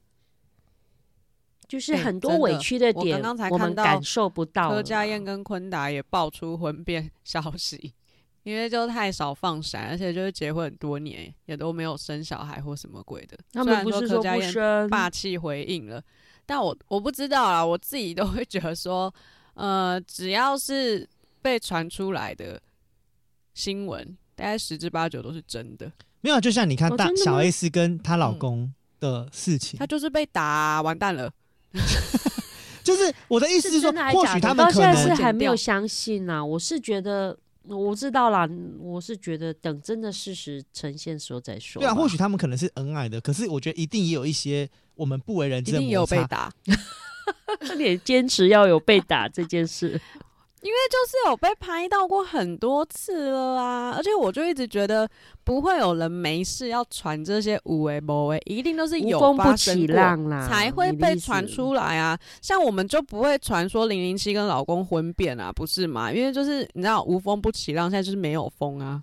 [1.66, 4.70] 就是很多委屈的点，刚刚才我们感受不到。
[4.70, 7.92] 柯佳燕跟坤达也爆出婚变消息，
[8.44, 13.36] 因为就太少放闪，而且就是结婚很多年也都没有生小孩或什么鬼的。
[13.52, 16.02] 他们不是说不生，霸气回应了，
[16.46, 19.12] 但我我不知道啊，我自己都会觉得说，
[19.54, 21.08] 呃，只要是
[21.42, 22.60] 被传出来的
[23.54, 25.90] 新闻，大概十之八九都是真的。
[26.20, 31.32] 没有，就像你看大小 S 跟她老公的事情，她、嗯、就是被打、啊、完蛋了。
[32.84, 36.44] 就是我的意思是说，是或许他们到现在是还没有相信呐。
[36.44, 37.34] 我是觉得，
[37.66, 38.48] 我知道啦，
[38.78, 41.80] 我是觉得等真的事实呈现时候再说。
[41.80, 45.84] 对啊，或许他们可能是恩爱的，可是我觉得一定也有一些我们不为人知的摩擦。
[45.84, 46.52] 一定有被打，
[47.60, 50.00] 他也坚持要有被打这件事。
[50.64, 55.06] 因为就是有被拍到过很多次了啊，而且我就一直觉得
[55.44, 62.18] 不会有人没事要传这些无为不为，一定都是有风不起浪啦才会被传出来啊。
[62.40, 66.10] 像我们就不会传说零零七跟老公婚变啊，不是吗？
[66.10, 69.02] 因为就是你知道无风不起浪，现在就是没有风啊。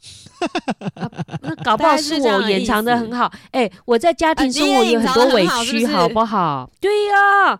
[0.95, 1.07] 啊
[1.43, 6.67] 那搞不好是我掩藏的很好，哎、欸，我在家庭生活有很多委屈，好不好？
[6.81, 7.59] 对呀、啊。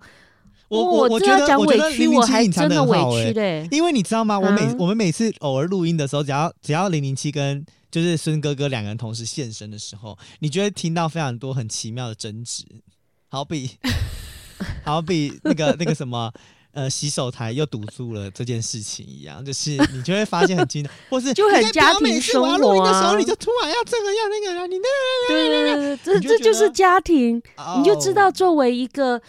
[0.71, 4.39] 我我我觉得我觉得零零七隐藏的很好哎、欸，因为你知道吗？
[4.39, 12.63] 我每、啊、我们每次偶尔录音的时候，只要只要零零七跟就是孙哥哥两个人同时现身的时候，你就会听到非常多很奇妙的争执，
[13.27, 13.71] 好比
[14.85, 16.31] 好比那个那个什么
[16.71, 22.57] 呃洗手台又堵住了这件事情一样，就是你就会发现很惊，或是 就很家庭生活啊。
[22.57, 27.43] 录音的时候你就突然要这个要那个，你那对对对，这这就是家庭，
[27.77, 29.21] 你就知道作为一个。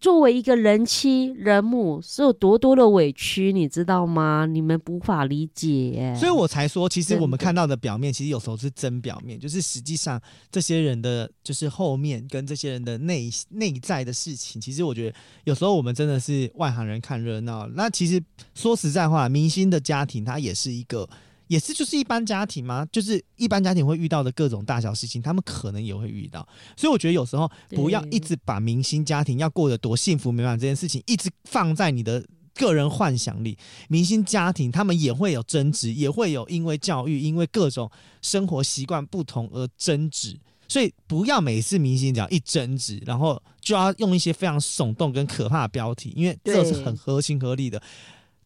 [0.00, 4.46] 作为一个人妻人母，是有多多的委屈，你知道吗？
[4.46, 10.18] 你们无法理解，所以我才说，其实我们看到的表面，其实有时候是真表面，就是实际上
[10.50, 17.66] 这些人的就是后面跟这些人的内内在的事情，其实我觉得有时候我们真的是外行人看热闹。
[17.74, 18.22] 那其实
[18.54, 21.06] 说实在话，明星的家庭他也是一个。
[21.50, 22.86] 也是就是一般家庭吗？
[22.92, 26.48] 就是一般家庭会遇到的各种大小事情，他们可能也会遇到。
[26.76, 33.58] 所以我觉得有时候不要一直把明星家庭要过得多幸福美满这件事情，一直放在你的个人幻想里。
[33.88, 37.90] 明星家庭他们也会有争执，也会有因为教育、因为各种
[38.22, 40.38] 生活习惯不同而争执。
[40.68, 47.82] 所以不要每次明星只要一争执，然后就要用一些非常耸动跟可怕的标题，因为这是很合情合理的。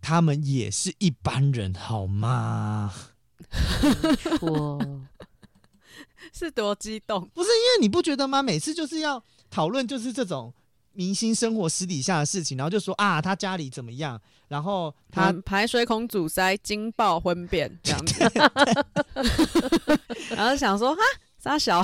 [0.05, 2.93] 他们也是一般人，好吗？
[4.43, 5.01] 我，
[6.31, 7.27] 是多激动？
[7.33, 8.43] 不是因为你不觉得吗？
[8.43, 10.53] 每次就是要讨论，就是这种
[10.93, 18.31] 明星生活私底下的事情，然后就说啊，他家里怎么样，然后他、嗯、排水孔阻塞，惊爆婚变这样子，
[20.37, 21.01] 然后想说哈，
[21.39, 21.83] 傻小。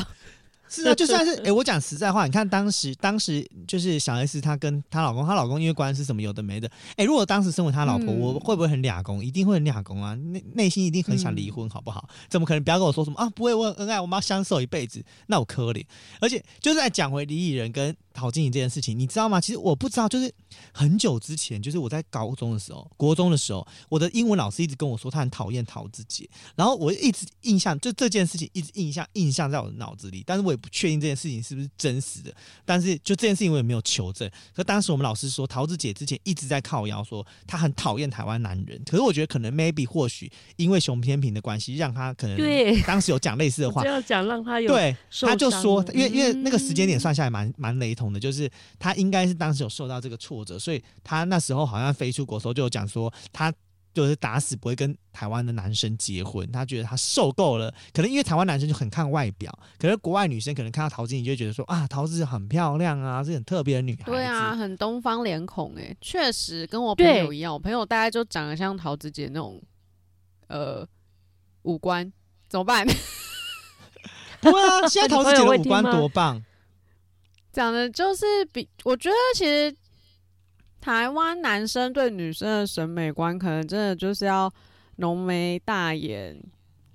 [0.70, 9.22] 是啊， 就算是哎、欸，我讲实在话，你看当时，当时就是小 S 她跟她老公，她老公因为官司什么有的没的，哎、欸，如果当时身为她老婆，嗯、我会不会很俩公？
[9.22, 12.09] 一定会很俩公啊，内内心一定很想离婚，好不好？
[12.28, 12.62] 怎么可能？
[12.62, 15.85] 不要跟我说什么啊，不会，我很恩爱，我们要相守一辈子，那我可怜。
[16.20, 17.94] 而且就是在讲回李李仁跟。
[18.12, 19.40] 陶晶莹这件事情，你知道吗？
[19.40, 20.33] 其实我不知道，就是
[20.73, 32.35] 很久之前，就是我在高中的时候、国中的时候，我的英文老师一直跟我说他很讨厌陶子姐，然后我一直印象就这件事情一直印象印象在我的脑子里，但是我也不确定这件事情是不是真实的。
[32.64, 34.31] 但是就这件事情我也没有求证。
[34.55, 48.95] 可当时我们老师说陶子姐之前一直在靠腰说她很讨厌台湾男人，可是我觉得可能 maybe 或许因为熊天平的关系，让他可能对当时有讲类似的话，要讲让他有对他就说，因为因为那个时间点算下来蛮蛮雷同的，就是他。
[49.01, 53.51] 应该是当时有受到这个挫折，所以他那时候好像飞出国的时候就有讲说，他
[53.95, 57.72] 就是打死不会跟台湾的男生结婚，他觉得他受够了。
[57.95, 64.03] 可能因为台湾男生就很看外表，可是国外女生可能看到陶晶莹就会觉得说啊，陶子很漂亮啊，是很特别的女孩。
[64.05, 69.62] 对啊，很东方脸孔哎，确实跟我朋友一样，我朋友大概就长得像陶子姐那种，
[70.49, 70.87] 呃，
[71.62, 72.12] 五官
[72.51, 72.87] 怎么办？
[74.43, 76.43] 对啊，现在陶子姐的五官多棒，
[77.53, 79.74] 长得就是比我觉得其实。
[80.82, 84.51] 台湾男生对女生的审美观，可能真的就是要
[84.96, 86.34] 浓眉大眼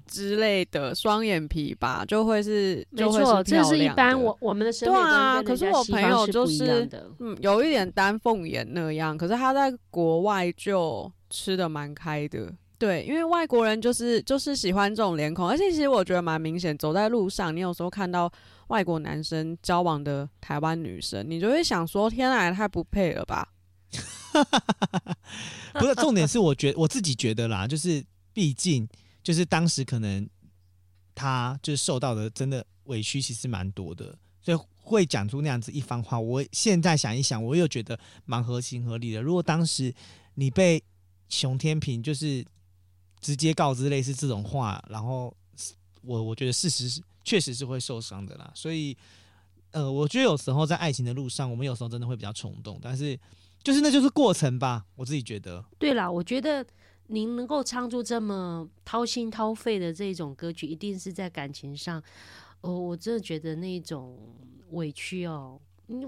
[0.07, 5.03] 之类的，双眼皮吧，就会是，没错，这是一般我我们的审美观。
[5.03, 6.89] 对啊，可是我朋友就是，
[7.19, 12.51] 嗯，有一点丹凤眼那样，可是他在国外就吃的蛮开的。
[12.79, 18.31] 对，因为外国人就是就是喜欢这种脸孔，而且其实我觉得蛮明显，走在路上，你有时候看到
[18.67, 23.53] 外国男生交往的台湾女生，你就会想说：天啊，太不配了吧！
[25.79, 28.03] 不是重点是，我觉我自己觉得啦，就是
[28.33, 28.87] 毕竟
[29.23, 30.27] 就是当时可能
[31.13, 36.19] 他就是受到的真的委屈其实蛮多的，所以会讲出那样子一番话。
[36.19, 39.21] 我现在想一想，我又觉得蛮合情合理的。
[39.21, 39.93] 如果当时
[40.33, 40.83] 你被
[41.29, 42.45] 熊天平就是
[43.21, 45.35] 直接告知类似这种话，然后
[46.05, 48.51] 我我觉得事实是确实是会受伤的啦。
[48.55, 48.95] 所以
[49.71, 53.19] 呃，我觉得有时候在爱情的路上，我们有时候真的会比较冲动，但是。
[53.63, 55.65] 就是那就是过程吧，我自己觉得。
[55.79, 56.63] 对啦，我觉得
[57.07, 61.99] 您能够唱出这么掏心掏肺的这种歌曲，一定是在感情上。
[62.61, 64.19] 哦，我真的觉得那种
[64.69, 65.59] 委屈哦，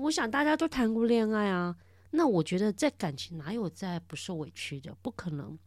[0.03, 1.75] 我想大家都谈过恋爱啊，
[2.11, 4.95] 那我觉得在感情哪有在不受委屈的？
[5.01, 5.57] 不可能。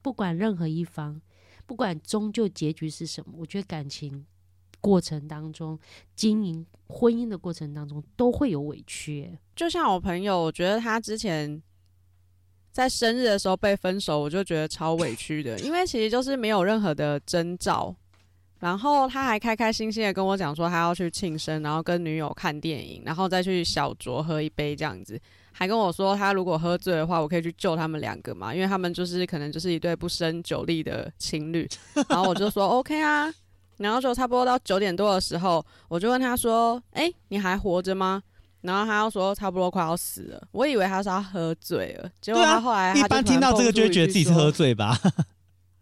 [0.00, 1.20] 不管任何一方，
[1.70, 4.26] 不管终究结局是什么，我觉得感情
[4.80, 5.78] 过程当中
[6.16, 11.62] 经营婚姻的过程当中都会有委屈，就像我朋友，我觉得他之前
[12.72, 17.94] 在生日的时候被分手，我就觉得超委屈的，因为其实就是没有任何的征兆，
[18.60, 25.18] 然后他还开开心心的跟我讲说他要去庆生，然后跟女友看电影，然后再去小酌喝一杯这样子，
[25.50, 31.68] 还跟我说他如果喝醉的话，我可以去救他们两个嘛，因为他们就是可能就是一对不胜酒力的情侣，
[32.08, 33.32] 然后我就说 OK 啊。
[33.78, 38.22] 然后就差不多到九点多的时候，我就问他说：“哎、欸，你还活着吗？”
[38.60, 45.00] 然后他又说：“差不多快要死了。”我以为他是他喝醉了，结果他后来一般听到这个就会觉得自己是喝醉吧？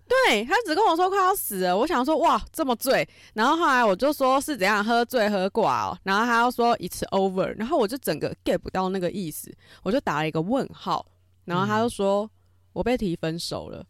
[0.09, 3.06] 对，他只跟我说快要死了，我想说哇这么醉。
[3.34, 9.52] 然后后来我就说是怎样喝醉喝挂哦，然后他又说 It's over，然后我就整个 get 不到那个意思，
[9.82, 11.04] 我就打了一个问号。
[11.44, 12.30] 然后他就说：“、
[12.74, 13.82] 我被提分手了。”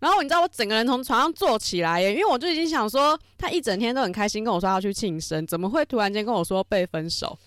[0.00, 7.38] 然后你知道我整个人从床上坐起来耶，因为我就已经想说，他一整天都很开心跟我说要去庆生，怎么会突然间跟我说被分手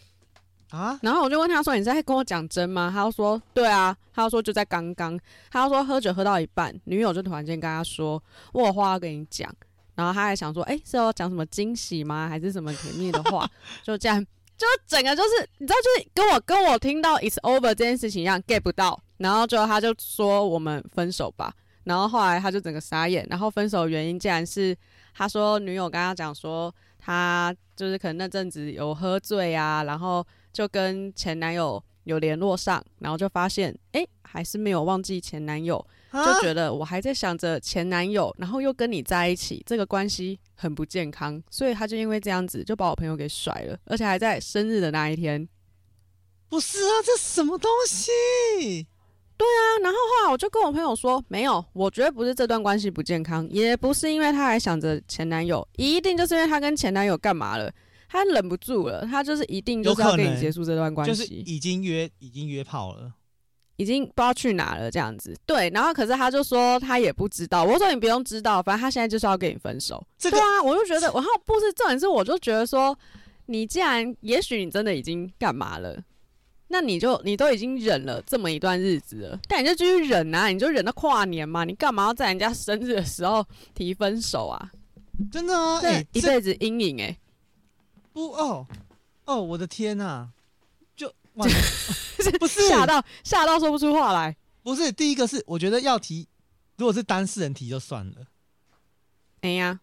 [0.70, 1.00] 啊？
[1.02, 5.20] 然后我就问他说：“你在跟我讲真吗？”他就说：“对啊。”他就说：“就在刚刚。”
[5.52, 8.22] 他就说：“喝酒喝到一半，女友就突然间跟他说
[8.54, 9.54] ：‘我话要跟你讲。’
[9.96, 12.28] 然后他还想说：‘哎，是要讲什么惊喜吗？
[12.28, 13.50] 还是什么甜蜜的话？’
[13.84, 14.20] 就这样，
[14.58, 19.00] 就整个就是你知道，就是跟我跟我听到 ‘it's over’ 这件事情一样 get 不到。
[19.18, 21.54] 然后就他就说：‘我们分手吧。’
[21.86, 24.76] 然后后来他就整个傻眼，然后分手的原因竟然是
[25.14, 30.26] 他说女友跟他讲说他就是可能那阵子有喝醉啊，然后
[30.56, 45.46] 就跟前男友有联络上，然后就发现哎还是没有忘记前男友，就觉得我还在想着前男友，然后又跟你在一起，这个关系很不健康，所以他就因为这样子就把我朋友给甩了，而且还在生日的那一天。
[46.48, 48.88] 不是啊，这什么东西？
[49.38, 57.70] 对啊，然后后来我就跟我朋友说，没有，我觉得不是这段关系不健康，也不是因为他还想着前男友，一定就是因为他跟前男友干嘛了，
[58.16, 63.14] 他忍不住了，他就是一定就是要跟你结束这段关系，就是已经约已经约炮了，
[63.78, 65.36] 已经不知道去哪了这样子。
[65.46, 70.02] 对，然后可是他就说他也不知道，我说你不用知道，反正他现在就是要跟你分手。
[70.18, 72.98] 这个、对啊，我就觉得，然后不是重点是，我就觉得说，
[73.48, 76.02] 你既然也许你真的已经干嘛了。
[76.68, 83.46] 那你就你都已经忍了这么一段日子了，但你就继续忍啊，你就忍到跨年嘛，你干嘛要在人家生日的时候
[83.76, 84.72] 提分手啊？
[85.32, 87.18] 真的啊，哎，一辈子阴影哎、欸。
[88.16, 88.66] 不哦
[89.26, 90.30] 哦，我的天呐，
[90.96, 91.46] 就哇，
[92.40, 94.34] 不是吓到吓到说不出话来。
[94.64, 96.26] 不是第一个是我觉得要提，
[96.78, 98.28] 如果是当事人提就算了。
[99.42, 99.82] 哎呀，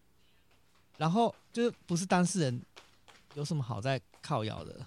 [0.97, 2.59] 然后就是不是当事人
[3.35, 4.83] 有什么好在靠腰的？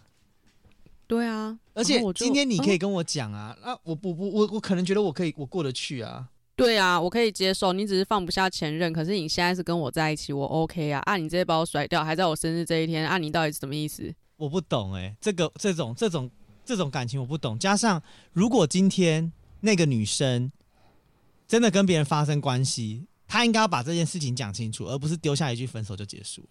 [1.06, 6.28] 对啊，而且今天你可以跟我讲啊，啊，我不不我我可能觉得我可以我过得去啊。
[6.56, 11.02] 对啊，我可以接受，你只是放不下前任，可是你现在是跟我在一起，我 OK 啊。
[11.04, 14.10] 啊，你直接把我甩掉，还在我生日这一天，啊，你到底是什么意思？
[14.38, 16.30] 我不懂哎、欸，这个这种这种
[16.64, 17.58] 这种感情我不懂。
[17.58, 18.02] 加上
[18.32, 19.30] 如果今天
[19.60, 20.50] 那个女生
[21.46, 26.42] 真的跟别人发生关系，她应该要把这件事情讲清楚，而不是丢下一句分手就结束。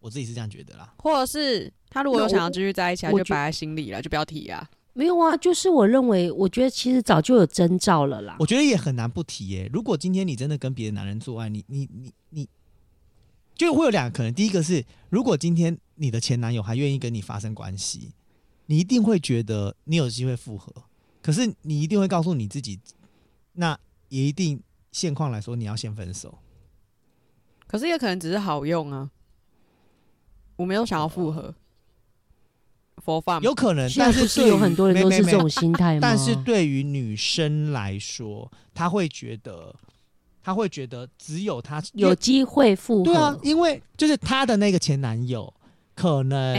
[0.00, 0.92] 我自己是这样觉得啦。
[0.98, 4.68] 或者是她如果有想要继续在一起，他就摆在心里了，就不要提啊。
[4.92, 8.36] 没有啊，就是我认为，我觉得其实早就有征兆了啦。
[8.40, 9.70] 我觉得也很难不提耶。
[9.72, 12.48] 如果今天你真的跟别的男人做爱，你你你你，
[13.54, 14.34] 就会有两个可能。
[14.34, 18.12] 第一个是，如果今天你的前男友还愿意跟你发生关系，
[18.66, 20.72] 你一定会觉得你有机会复合。
[21.22, 22.80] 可是你一定会告诉你自己，
[23.52, 23.78] 那
[24.08, 24.60] 也一定
[24.90, 26.38] 现况来说，你要先分手。
[27.66, 29.10] 可是也可能只是好用啊，
[30.56, 31.54] 我没有想要复合。
[33.00, 36.00] 佛法有可能，但是，是有很多人都是这种心态吗？
[36.02, 39.74] 但是对于女生来说，她会觉得，
[40.42, 43.04] 她会觉得只有她有机会复合。
[43.04, 45.52] 对啊，因为就是她的那个前男友
[45.94, 46.56] 可能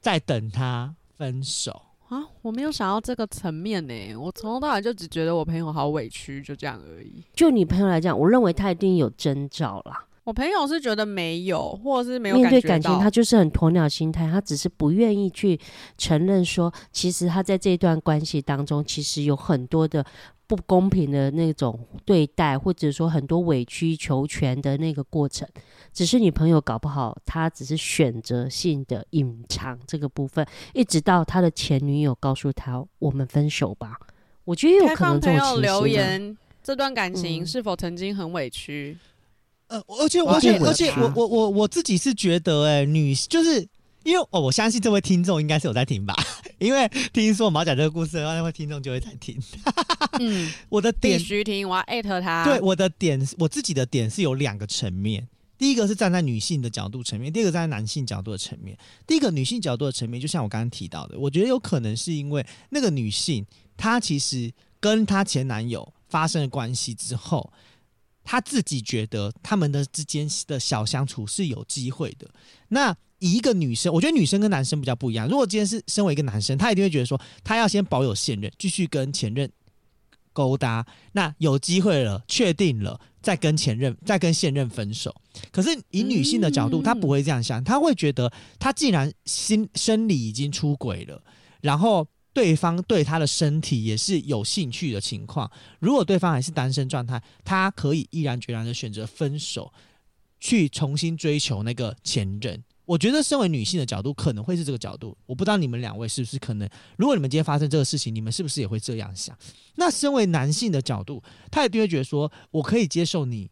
[0.00, 1.82] 在等她分手。
[2.08, 4.14] 啊，我没有想到这个层面呢。
[4.16, 7.24] 我从头到尾就只觉得我朋友好委屈，就这样而已。
[7.34, 10.04] 就你朋友来讲，我认为他一定有征兆啦。
[10.26, 15.56] 我朋友是觉得没有，或者是没有面对感情，他就是很鸵鸟心态，他只是不愿意去
[15.96, 20.04] 承认说，其实他在这段关系当中，其实有很多的。
[20.48, 25.44] 不公平的那种对待，或者说很多委曲求全的那个过程，
[25.92, 33.98] 只是你朋友搞不好，他只是选择性的隐藏这个部分，一直到他的前女友告诉他“我们分手吧”。
[34.46, 35.62] 我觉得有可能这种情形。
[35.62, 38.96] 朋友留言，这段感情是否曾经很委屈？
[38.96, 39.00] 嗯、
[39.68, 43.66] 呃，而且而且而且，我我我我自己是觉得、欸，哎，女就是。
[44.06, 46.14] 因为哦，我相信这位听众应该是有在听吧，
[46.60, 49.36] 因为听说我们要讲这个故事的话，那位听众就会在听。
[50.20, 52.44] 嗯，我的点，必须听，我要艾特他。
[52.44, 55.26] 对，我的点，我自己的点是有两个层面。
[55.58, 58.78] 第一个是站在女性的角度层面，第二个站在男性角度的层面。
[59.08, 63.44] 第一个女性角度的层面，就像我刚刚提到的，我觉得有可能是因为那个女性
[63.76, 67.52] 她其实跟她前男友发生了关系之后，
[68.26, 72.28] 她自己觉得他们的之间的小相处是有机会的。
[72.68, 75.28] 那以一个女生，我觉得女生跟男生比较不一样。
[75.28, 79.50] 如果今天是身为一个男生，他一定会觉得说，他要先保有现任，继续跟前任
[80.32, 80.84] 勾搭。
[81.12, 85.14] 那有机会了，确定了，再跟前任，再跟现任分手。
[85.52, 91.22] 可是以女性的角度，她不会这样想，她会觉得，她既然心生理已经出轨了，
[91.62, 92.06] 然后
[92.36, 99.72] 对方对她的身体也是有兴趣的情况，如果对方还是单身状态，他可以毅然决然的选择分手，
[100.38, 102.62] 去重新追求那个前任。
[102.84, 105.16] 我觉得，身为女性的角度，可能会是这个角度。
[105.24, 106.68] 我不知道你们两位是不是可能，
[106.98, 109.34] 如果你们今天发生这个事情，你们是不是也会这样想？
[109.76, 113.50] 那身为男性的角度，他一定会觉得说，我可以接受你，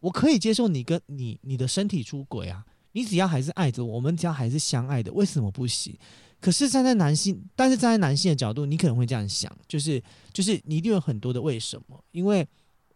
[0.00, 2.66] 我可以接受你跟你你的身体出轨啊，
[2.96, 5.94] 你只要还是爱着我，我们只要还是相爱的，为什么不行？
[6.40, 12.02] 可是站在男性，但是站在男性的角度，你可能会这样想，就是就是你一定有很多的为什么？
[12.12, 12.48] 因为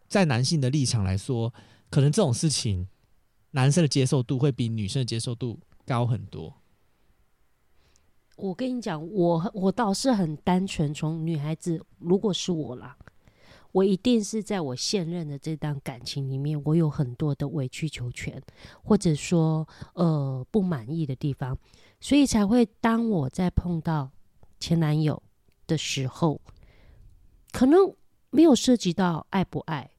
[0.08, 1.52] 在男性的立场来说，
[1.90, 2.88] 可能这种事情，
[3.50, 5.60] 男生的接受度会比女生的接受度。
[5.86, 6.54] 高很多。
[8.36, 10.94] 我跟你讲，我我倒是很单纯。
[10.94, 12.96] 从女孩子，如果是我啦，
[13.72, 18.42] 我一定是在我现任的这段感情里面，我有很多的委曲求全，
[18.82, 21.56] 或者说呃不满意的地方，
[22.00, 24.10] 所以才会当我在碰到
[24.58, 25.22] 前男友
[25.66, 26.40] 的时候，
[27.52, 27.94] 可能
[28.30, 29.90] 没有涉及到爱不爱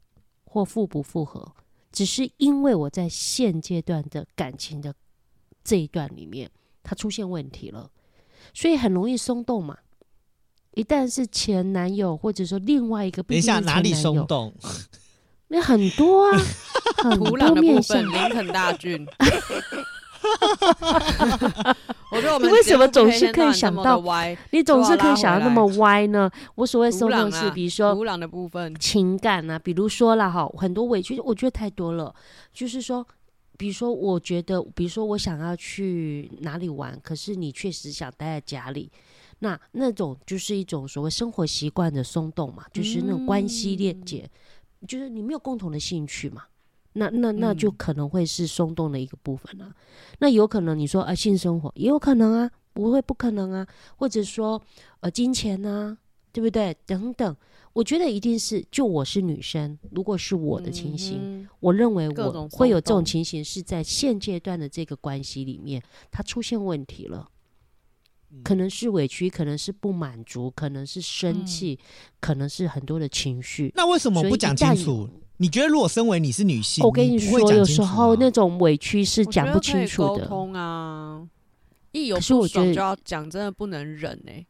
[0.44, 1.54] 或复不复合，
[1.92, 4.94] 只是因为我在现阶段的感情的。
[5.64, 6.50] 这一段里面，
[6.82, 7.92] 他出现问题了，
[8.52, 9.78] 所以很容易松动嘛。
[10.74, 14.54] 一旦是前男友，或者说另外一个，等一下哪里松动？
[15.50, 16.38] 那很多啊，
[17.04, 19.06] 很多面向林肯大军。
[22.12, 24.38] 我觉得我们你为什么总是可以想到歪？
[24.52, 26.30] 你总是可以想到那么歪呢？
[26.56, 32.14] 我所谓松动是，比如说土壤的部分情感啊，比如说了哈，很多委屈，我觉得太多了，
[32.54, 33.06] 就是说。
[33.58, 38.92] 比如说，我觉得，比如说，我想要去哪里玩，可是你确实想待在家里，
[39.44, 44.30] 那那种就是一种所谓生活习惯的松动嘛，就是那种关系链接，
[44.82, 46.44] 嗯、就是你没有共同的兴趣嘛，
[46.94, 49.66] 那那那就可能会是松动的一个部分啊。
[49.68, 49.74] 嗯、
[50.20, 53.68] 那有可能你说啊，性生活也有可能啊，不会不可能啊，
[53.98, 54.62] 或者说
[55.00, 55.98] 呃，金钱啊，
[56.32, 56.76] 对不对？
[56.86, 57.36] 等等。
[57.74, 65.82] 我觉得一定是，就我是女生，如果是我的情形，嗯、我认为我会有这种情形，是在现阶段的这个关系里面，
[66.12, 67.32] 它出现问题了，嗯、
[68.44, 71.86] 可能是委屈，可能是不满足，可能是生气，嗯、
[72.20, 73.72] 可能是很多的情绪。
[73.76, 75.10] 那为什么不讲清楚？
[75.38, 80.24] 你觉得如果身为你是女性，我跟你说，有时候那种委屈是讲不清楚的。
[80.24, 81.28] 沟通啊，
[81.92, 84.48] 一有不爽就要讲，真的不能忍哎、欸。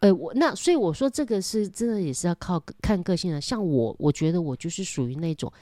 [0.00, 3.40] 呃，我那所以我说这个是真的也是要靠看个性的。
[3.40, 5.52] 像我，我觉得我就是属于那种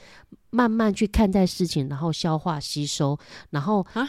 [0.51, 3.19] 慢慢去看待事情，然后消化吸收，
[3.51, 4.09] 然后啊。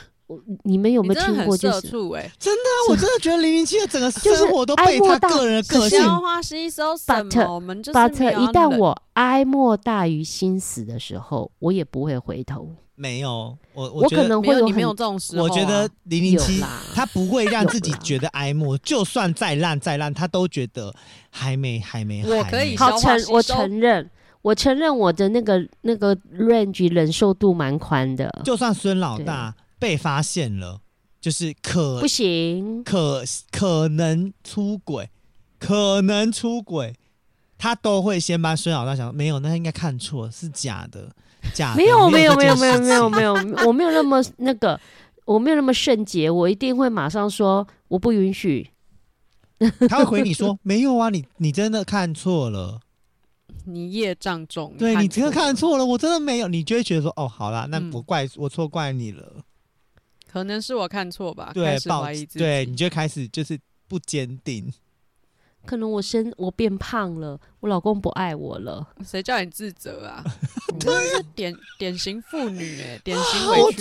[0.64, 1.56] 你们有没有听过？
[1.56, 2.90] 就是真的，欸、真的啊！
[2.90, 7.30] 我真的觉得零零七的整个生活都被他个人的个性消化吸收什么。
[7.30, 12.68] But, 我们就是 But 一旦我哀莫大于心死的时候，我也不会回头。
[12.96, 15.50] 没有，我我可能会有，你没有这种时候、啊。
[15.50, 16.62] 我觉得零零七
[16.94, 20.94] 他不会让自己觉得哀莫，就算再烂再烂，他都觉得
[21.30, 22.22] 还没还没。
[22.26, 24.10] 我可以好承，我承认，
[24.42, 28.30] 我承认我的那个那个 range 忍受度蛮宽的。
[28.44, 29.56] 就算孙老大。
[29.80, 30.82] 被发现了，
[31.22, 35.10] 就是可不行，可可能出轨，
[35.60, 36.96] 可能出轨，
[37.58, 41.12] 他都会先帮孙老大想，没有，那他应该看错，是假的，
[41.54, 43.34] 假的，没有，没有，没有，没有，没有，没有，
[43.68, 44.80] 我没有那么那个，
[45.26, 48.70] 我没有那么圣洁，我一定会马上说我不允许。
[49.90, 52.80] 他会回你说没有啊，你你真的看错了，
[53.66, 59.24] 你业障重，对你真的看错了，我真的没有，你就会觉得说哦，好啦，那我怪、嗯、我错怪你了。
[60.38, 64.72] 可能是我看错吧，对，开始怀疑自己，对，你就开始就是不坚定。
[65.66, 70.24] 可能我身我变胖了，我老公不爱我了，谁叫你自责啊？
[70.80, 70.94] 对
[71.36, 73.80] 典典型妇女哎，典型委屈，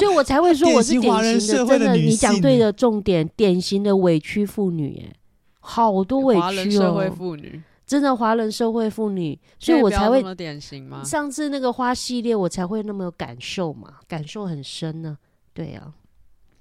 [0.00, 5.14] 所以我才会说我是典型的，型的真的，你讲对的重点，典型的委屈妇女哎，
[5.60, 11.04] 好多委屈哦，华人社会妇女，真的华人社会妇女，所以我才会典型吗？
[11.04, 15.16] 上次那个花系列，我才会那么有感受嘛，感受很深呢。
[15.52, 15.94] 对呀、啊，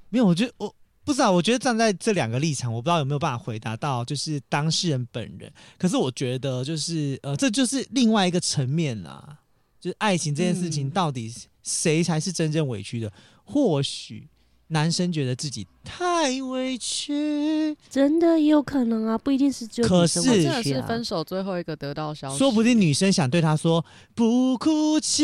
[0.09, 0.75] 没有，我觉得我
[1.05, 5.51] 不知道，我觉得站在这两个立场，我不知道有没有办法回答到，就是当事人本人。
[5.77, 9.39] 可是我觉得，就是呃，这就是另外一个层面啦，
[9.79, 11.33] 就是爱情这件事情，到底
[11.63, 13.07] 谁才是真正委屈的？
[13.07, 13.11] 嗯、
[13.43, 14.27] 或许
[14.67, 20.23] 男生觉得自己太委屈，真的也有可能啊，不一定是只有女生。
[20.23, 23.83] 可是是分手最后一个得到消息，说不定女生想对他说
[24.13, 25.23] 不哭泣，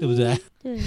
[0.00, 0.40] 对不对？
[0.60, 0.80] 对。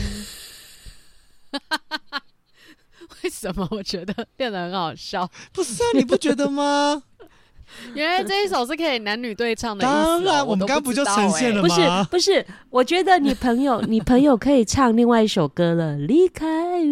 [3.24, 5.30] 为什么我觉得变得很好笑？
[5.52, 7.04] 不是啊，你不觉得吗？
[7.96, 9.82] 原来这一首是可以男女对唱的。
[9.84, 11.68] 当然，我们刚不就呈现了吗？
[12.10, 15.96] 不是，不是，我觉得你朋友，你朋友可以唱另外一首歌了。
[15.96, 16.46] 离开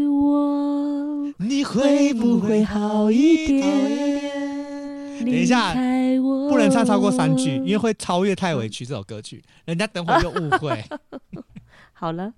[0.07, 5.20] 我，你会不会好一点？
[5.20, 10.82] 等一下，不能唱超过三句，因为会超越太委屈这首歌曲，人家等会儿又误会。
[12.00, 12.34] 好了，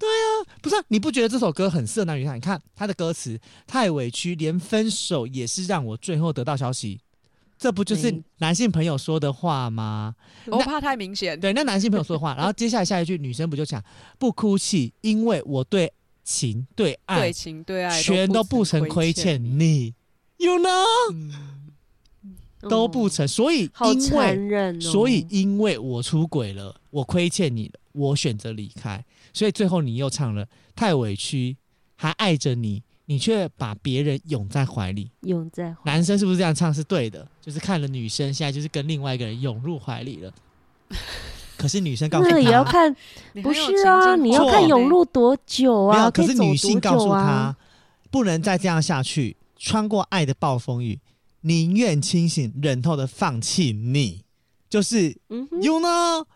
[0.00, 2.34] 对啊，不是、啊、你不觉得这首歌很适合男女唱？
[2.34, 6.98] 你看他的歌词太委屈，连分手也是让我最后得到消息，
[7.56, 10.16] 这不就是男性朋友说的话吗？
[10.46, 11.38] 我怕太明显。
[11.38, 13.80] 对，那男性朋友说的话，然后接下来下一句女生不就讲
[14.18, 15.92] 不哭泣，因为我对
[16.24, 19.94] 情对爱对情对爱全都不曾亏欠你
[20.38, 21.32] ，You know，、嗯、
[22.68, 27.74] 都不曾，所以因为、哦、所以因为我出轨了，我亏欠你了。
[27.92, 31.56] 我选择离开，所以最后你又唱了太委屈，
[31.94, 35.10] 还爱着你，你却把别人拥在怀里。
[35.22, 37.26] 拥在怀男生是不是这样唱是对的？
[37.40, 40.32] 就是看了女生，现在就是跟另外一个人涌入怀里了。
[41.56, 42.94] 可是女生告诉他，那也要看，
[43.42, 44.16] 不是啊？
[44.16, 46.10] 你要看涌入多久啊？
[46.10, 47.54] 可是女性告诉他，
[48.10, 50.98] 不能再这样下去，穿过爱的暴风雨，
[51.42, 54.22] 宁愿清醒忍痛的放弃你，
[54.68, 56.26] 就是嗯，you know。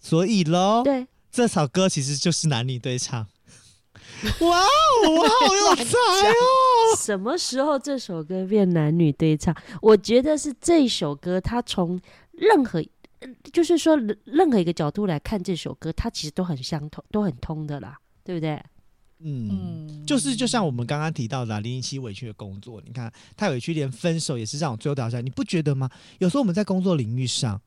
[0.00, 3.26] 所以喽，对，这首歌其实就是男女对唱。
[4.40, 6.96] 哇哦，我好有才哦！
[6.98, 9.54] 什么时候这首歌变男女对唱？
[9.80, 12.00] 我觉得是这首歌，它从
[12.32, 12.82] 任何，
[13.52, 18.60] 就是说任何一个角度来看这首歌，它其实都很相通，都很通的啦，对不对？
[19.20, 25.88] 嗯，就是就像我们刚刚提到的零零七委屈的工作，你看太委屈，连分手也是让我最后掉下，你不觉得吗？
[26.18, 27.60] 有时候我们在工作领域上。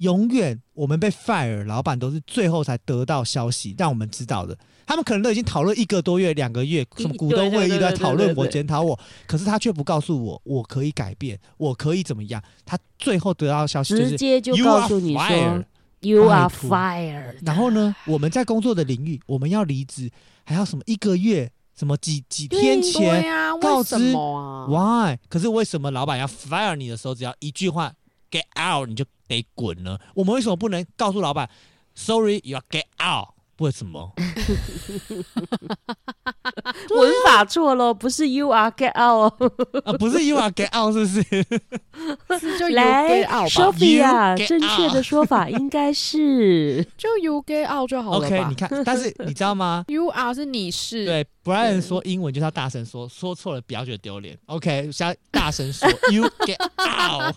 [0.00, 4.56] 永远，我们被 fire，老板都是最后才得到消息，让我们知道的。
[4.86, 12.42] 他们可能都已经讨论一个多月、两个月，什么股东会议都在讨论我、检讨我，可是他却不告诉我，我可以改变，我可以怎么样？
[12.64, 15.64] 他最后得到消息就是直接就告诉你说
[16.00, 17.36] ，You are fired。
[17.42, 20.10] 然后呢，我们在工作的领域，我们要离职，
[20.44, 23.22] 还要什么一个月，什么几几天前
[23.60, 25.18] 告知？Why？
[25.28, 27.92] 可是为什么老板要 fire 你的时候，只要一句话
[28.28, 29.96] get out，你就得滚呢。
[30.14, 31.48] 我们为什么不能告诉老板
[31.94, 33.28] ，Sorry，you are get out，
[33.58, 34.12] 为什么？
[36.90, 39.32] 文法错了，不是 you are get out
[39.84, 42.58] 啊，不是 you are get out，是不是？
[42.58, 54.36] 就 you 来 get out 吧，Sophia，正确的说法应该是就 you get out 就好了 OK，你看，但是你知道吗？you are 是你是，对，Brian 说英文就是要大声说，说错了不要觉得丢脸。
[54.46, 57.36] OK，现在大声说，You get out。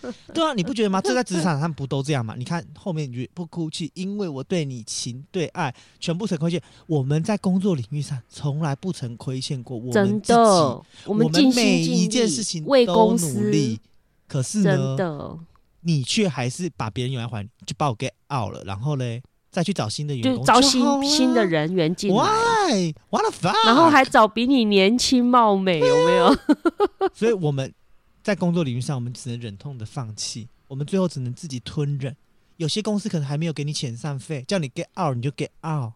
[0.32, 1.00] 对啊，你不觉得吗？
[1.00, 2.34] 这在职场上不都这样吗？
[2.36, 6.62] 你看后面你不哭泣，因为我对你情对爱全部成亏欠。
[6.86, 13.80] 我们在工作领域上从来不曾亏欠过我们真自己，的，我我们每一件事情为公司，力。
[14.26, 15.38] 可是真呢，的
[15.80, 22.92] 你却还是把别人用来还，就把我 get out 了，然后嘞，再去找新的员工，就招新新的人员进来，Why?
[23.08, 23.66] What the fuck?
[23.66, 26.36] 然后还找比你年轻貌美，有没有？
[27.14, 27.72] 所以我们
[28.28, 32.14] 在工作领域上，我们只能忍痛的放弃，我们最后只能自己吞忍。
[32.58, 35.94] 有些公司可能还没有给你遣散费，叫你 get out 你就 get out，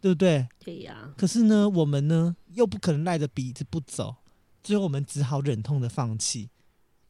[0.00, 0.48] 对不对？
[0.58, 4.16] 对呀，可是呢，我们呢又不可能赖着鼻子不走，
[4.64, 6.48] 最后我们只好忍痛的放弃。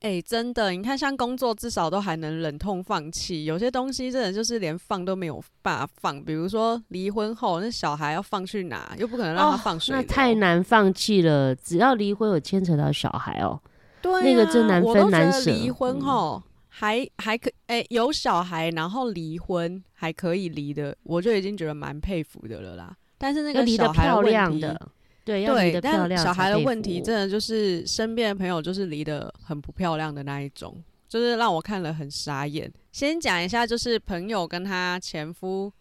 [0.01, 6.23] 哎、欸，真的，你看，像工作至少都还能忍痛放弃，有些东西真的就是连放都没有办法放。
[6.23, 11.57] 比如说离婚后，那小孩要放去哪，又不可能让他放水、哦，那太难放弃了。
[11.57, 13.59] 只要离婚有牵扯到小孩哦，
[14.07, 15.51] 对、啊，那个真难分难舍。
[15.51, 22.97] 离婚后、嗯、还还可哎、欸、有小孩，然后离婚还可以离的，我就已经觉得蛮佩服的了啦。
[23.19, 24.89] 但是那个小孩漂亮的。
[25.25, 26.09] 对，要离得漂亮。
[26.09, 32.73] 但小孩的问题真的就是身边的朋友就是离得很不漂亮的那一种，就是让我看了很傻眼。
[32.93, 35.73] 先讲一下，就是朋友跟他前夫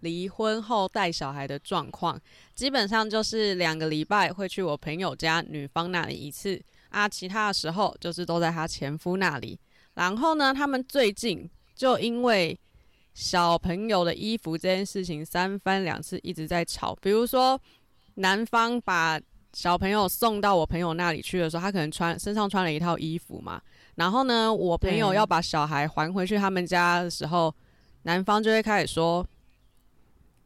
[0.00, 2.20] 离婚后带小孩的状况，
[2.56, 6.60] 基本上就是两个礼拜会去我朋友家女方那里一次
[6.90, 9.58] 啊，其他的时候就是都在她前夫那里。
[9.94, 12.58] 然后呢，他们最近就因为
[13.14, 17.60] 小朋友的衣服这件事情三番两次一直在吵，比如说。
[18.20, 19.20] 男方把
[19.52, 23.62] 小朋友送到我朋友那里去的时候，他可能穿身上穿了一套衣服嘛。
[23.94, 27.54] 然后呢，我朋友要把小孩还回去他们家的时候，
[28.02, 29.24] 男方就会开始说：“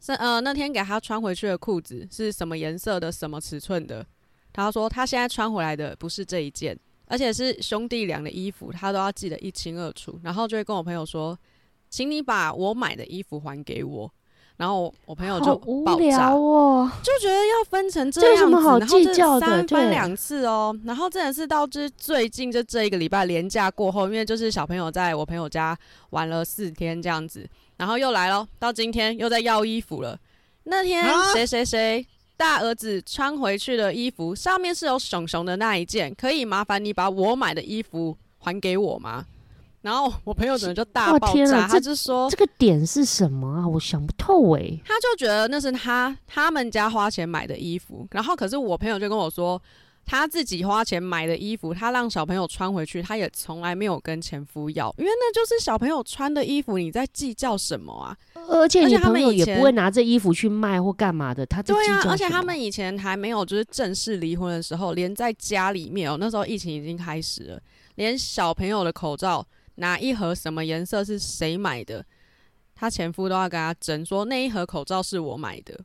[0.05, 4.07] 是呃，那天给他穿回去的裤子是什么颜色的，什么尺寸的？”
[4.53, 10.18] 他说他现在穿回来的不是这一件，而且是兄弟俩的衣服，他都要记得一清二楚。
[10.22, 11.38] 然后就会跟我朋友说
[11.88, 14.12] ：“请你把我买的衣服还给我。”
[14.59, 19.46] 然后我朋友就爆炸哦，就觉得要分成这样子，这有什么好计较的？
[19.46, 25.76] 三番两次哦，然后真的是到这最近就这一个礼拜连假过后，因为就是小朋友在我朋友家
[26.11, 27.48] 玩了四天这样子，
[27.78, 30.16] 然后又来了，到今天又在要衣服了。
[30.64, 32.07] 那天谁谁谁
[32.37, 39.24] 大儿子穿回去的衣服上面是有熊熊的那一件，可以麻烦你把我买的衣服还给我吗？
[39.83, 43.66] 然后我朋友可能就大爆炸，他就说这个点是什么啊？
[43.66, 44.80] 我想不透哎。
[44.85, 49.61] 他就觉得那是他他们家花钱买的衣服，然后可是我朋友就跟我说，
[50.05, 58.16] 他自己花钱买的衣服，他让小朋友穿回去，他也从来没有跟前夫要，因为那就是小朋友穿的衣服，你在计较什么啊？
[58.48, 67.61] 而且你朋友也不会拿这衣服去卖或干嘛的，他对啊，而且他们以前还没有就是正式离婚的时候，连在家里面哦，那时候疫情已经开始了，
[67.94, 69.46] 连小朋友的口罩。
[69.76, 72.05] 哪一盒什么颜色是谁买的？
[72.74, 75.80] 他前夫都要跟他争，说那一盒口罩是我买的，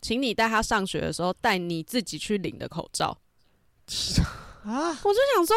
[0.00, 3.16] 请你带他上学的时候带你自己去领的口罩。
[4.64, 4.90] 啊！
[5.04, 5.54] 我就想说，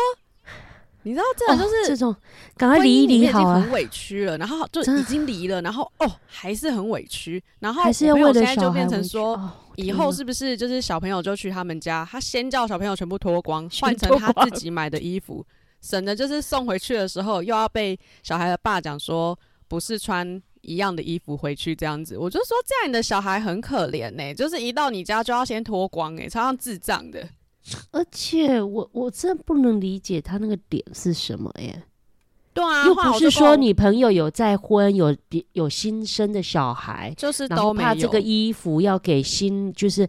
[1.03, 2.15] 你知道这种就是、哦、这种，
[2.55, 3.59] 赶快离一离好啊！
[3.59, 15.45] 很委屈了，然后就已经离了，然后哦还是很委屈，然后还是要为了现在就变成说，以后是不是就是小朋友就去他们家，他先叫小朋友全部脱光，换成他自己买的衣服。
[15.81, 19.37] 省得就是送回去的时候又要被小孩的爸讲说
[19.69, 27.27] 不是穿一样的衣服回去这样子，我就说这样你的小孩很可怜呢、欸，就是一到你家就要先脱光哎、欸，超像智障的。
[27.91, 31.83] 而且我我真的不能理解他那个点是什么哎、欸。
[32.53, 35.15] 对啊，又不是说你朋友有再婚有
[35.53, 40.07] 有新生的小孩，就是都怕这个衣服要给新就是。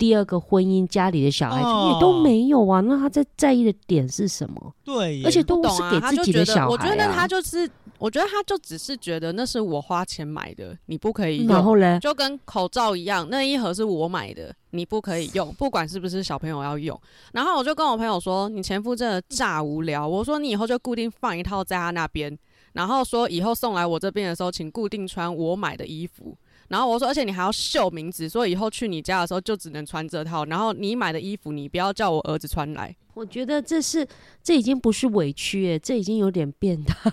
[0.00, 4.74] 第二个婚姻家里的小孩子也都没有啊，那他在在意的点是什么？
[4.82, 6.68] 对，而且都是给自己的小孩、啊。
[6.70, 11.48] 我觉得他就是，我觉得他就只是觉得那是我花钱买的，你不可以用。
[11.48, 16.98] 然后嘞，就跟口罩一样，那一盒是我买的，你不可以用，不管是不是小朋友要用。
[17.34, 20.08] 然后我就跟我朋友说，你前夫真的炸无聊。
[20.08, 22.36] 我说你以后就固定放一套在他那边，
[22.72, 26.34] 然后说以后送来我这边的时候，请固定穿我买的衣服。
[26.68, 30.46] 然后我说，而且你还要秀名字，所以以后去你家的时候就只能穿这套。
[30.46, 32.96] 然后你买的衣服，你不要叫我儿子穿来。
[33.12, 34.06] 我觉得这是
[34.42, 37.12] 这已经不是委屈诶，这已经有点变态。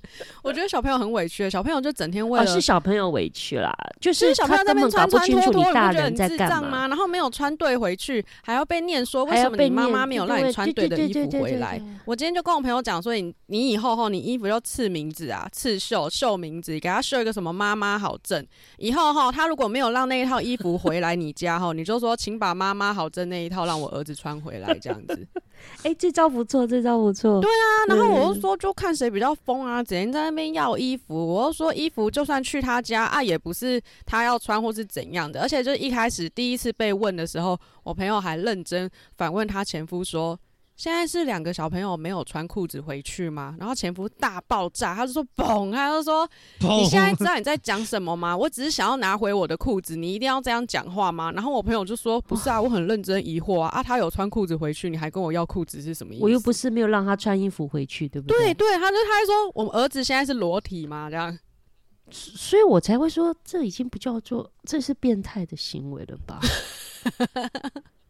[0.43, 6.87] 我觉得小朋友很委屈，小朋友就整天为了、哦、是小朋友委屈啦，就是小朋友在那边穿穿脱脱，你不觉得很智障吗？
[6.87, 11.81] 然后没有穿对回去，还要被念说为什么你妈妈没有让你穿对的衣服回来？
[12.05, 18.45] 我今天就跟我朋友讲说，你你以后后你衣服要刺名字啊，刺绣绣名字，给他绣一个什么妈妈好正。
[18.77, 25.27] 以后哈，他如果没有让那一套衣服回来你家哈，你就说请把妈妈好正那一套让我儿子穿回来，这样子。
[25.83, 27.39] 哎、欸，这招不错，这招不错。
[27.39, 31.15] 对啊，然后我就说，就看谁比较疯啊，整人在那边要衣服。
[31.15, 35.41] 我就说，衣服就算去他家啊，也不是他要穿或是怎样的。
[35.41, 40.37] 而且就一开始第一次被问的时候，我朋友还认真反问他前夫说。
[40.81, 43.55] 现在是两个小朋友没有穿裤子回去吗？
[43.59, 46.27] 然后前夫大爆炸，他就说：“嘣！”他就说
[46.57, 48.35] ：“你现在知道你在讲什么吗？
[48.35, 56.23] 我只是想要拿回我的裤子，你一定要这样讲话吗？”然后我朋友就说：“不是啊，我很认真疑惑啊啊，他有穿裤子回去，你还跟我要裤子是什么意思？
[56.23, 61.37] 我又不是没有让他穿衣服回去，对不对？”对对，他就他还说：“我们儿子现在是裸体嘛？”这样，
[62.09, 66.39] 所以我才会说，这已经不叫做这是变态的行为了吧？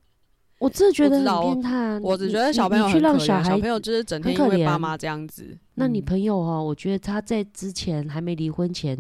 [0.62, 2.00] 我真的觉得很变态。
[2.02, 5.58] 我只觉得小朋友去让小孩，小朋友就是整天因为爸妈这样子。
[5.74, 8.96] 那你朋友哦，我觉得他在之前还没离婚前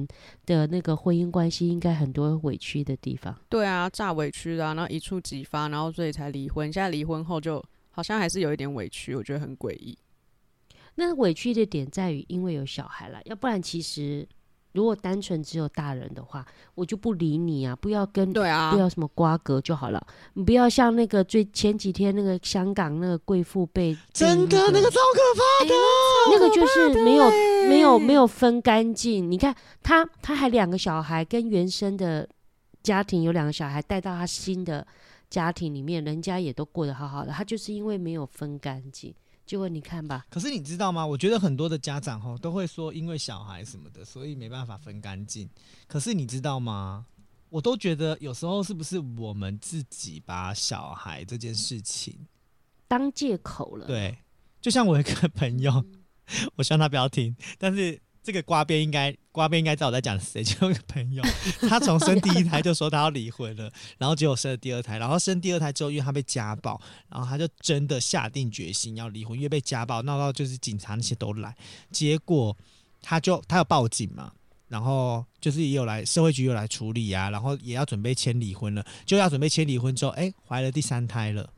[0.47, 3.35] 的那个婚姻关系，应该很多委屈的地方。
[3.47, 6.73] 对啊，炸委屈的，然后一触即发，然后所以才离婚。
[6.73, 9.95] 现在离婚后就好像还是有一点委屈，我觉得很诡异。
[10.95, 14.27] 那委屈的点在于，因为有小孩了，要不然其实。
[14.73, 16.45] 如果单纯只有大人的话，
[16.75, 17.75] 我就不理你啊！
[17.75, 20.01] 不要跟对啊，不要什么瓜葛就好了。
[20.33, 25.73] 你不要像那个最前几天那个香港那个贵妇被真的那个超可怕的，
[26.31, 27.29] 那个就是没有
[27.67, 29.29] 没有没有分干净。
[29.29, 32.27] 你看他他还两个小孩，跟原生的
[32.81, 34.85] 家庭有两个小孩带到他新的
[35.29, 39.13] 家庭里面，人家也都过得好好的，他就是因为没有分干净。
[39.51, 41.05] 结果你看吧，可是你知道吗？
[41.05, 45.49] 我觉得很多的家长吼都会说，因为小孩什么的，所以没办法分干净。
[45.87, 47.05] 可是你知道吗？
[47.49, 52.17] 我都觉得有时候是不是我们自己把小孩这件事情
[52.87, 53.85] 当借口了？
[53.85, 54.17] 对，
[54.61, 55.83] 就像我一个朋友，
[56.55, 58.01] 我希望他不要听，但是。
[58.23, 61.23] 这个瓜边应该瓜边应该知道我在讲谁，就有个朋友，
[61.67, 71.55] 他从生第一胎就说他要离婚了，然后结果生了第二胎，然后生第二胎之后，因为他被家暴，然后他就真的下定决心要离婚，因为被家暴闹到就是警察那些都来，
[71.91, 72.55] 结果
[73.01, 74.31] 他就他要报警嘛，
[74.67, 81.49] 然后就是也有来社会局又来处理啊，然后也要准备签离婚了，就要准备签离婚之后，哎，怀了第三胎了。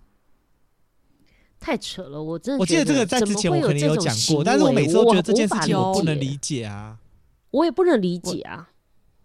[1.64, 2.60] 太扯了，我真的。
[2.60, 7.00] 我记得这个在之前我肯定有讲过，但是我每次都觉得这件事情我不能理解啊。
[7.52, 8.70] 我也不能理解啊，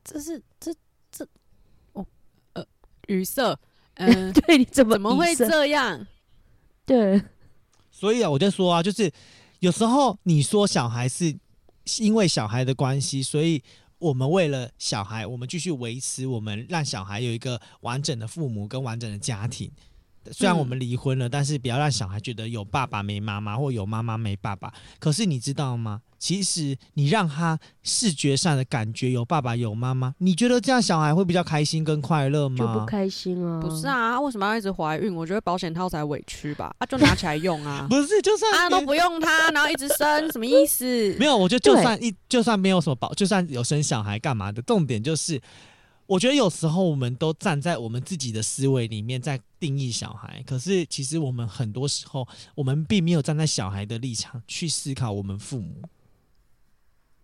[0.05, 0.73] 这是这
[1.11, 1.27] 这，
[1.95, 2.07] 哦
[2.53, 2.65] 呃
[3.09, 3.59] 语塞，
[3.95, 6.07] 嗯， 对，你怎么怎么会这样？
[6.87, 7.21] 对，
[7.91, 9.11] 所以啊，我就说啊，就是
[9.59, 11.37] 有时候你说小孩是
[11.99, 13.61] 因为小孩的关系，所以
[13.99, 19.69] 我们为了小孩，我们继续维持，我们让小孩有一个完整的父母跟完整的家庭。
[20.31, 24.73] 虽然我们离婚了，但是不要让小孩觉得有爸爸没妈妈，或有妈妈没爸爸。
[24.99, 26.03] 可是你知道吗？
[26.19, 32.57] 其实你让他视觉上的感觉有爸爸有妈妈，你觉得这样小孩会比较开心跟快乐吗？
[32.59, 33.61] 就不开心啊！
[33.61, 35.15] 不是啊，为什么要一直怀孕？
[35.15, 36.75] 我觉得保险套才委屈吧？
[36.79, 37.87] 啊，就拿起来用啊！
[37.89, 41.15] 不是，就算啊都不用它，然后一直生，什么意思？
[41.21, 44.61] 没有，我觉得就算一就算没有什么保，就算有生小孩干嘛的？
[44.63, 45.41] 重点就是。
[46.09, 55.83] 我觉得有时候我们都站在我们自己的思维里面在定义小孩，可是其实我们很多时候我们并没有站在小孩的立场去思考我们父母。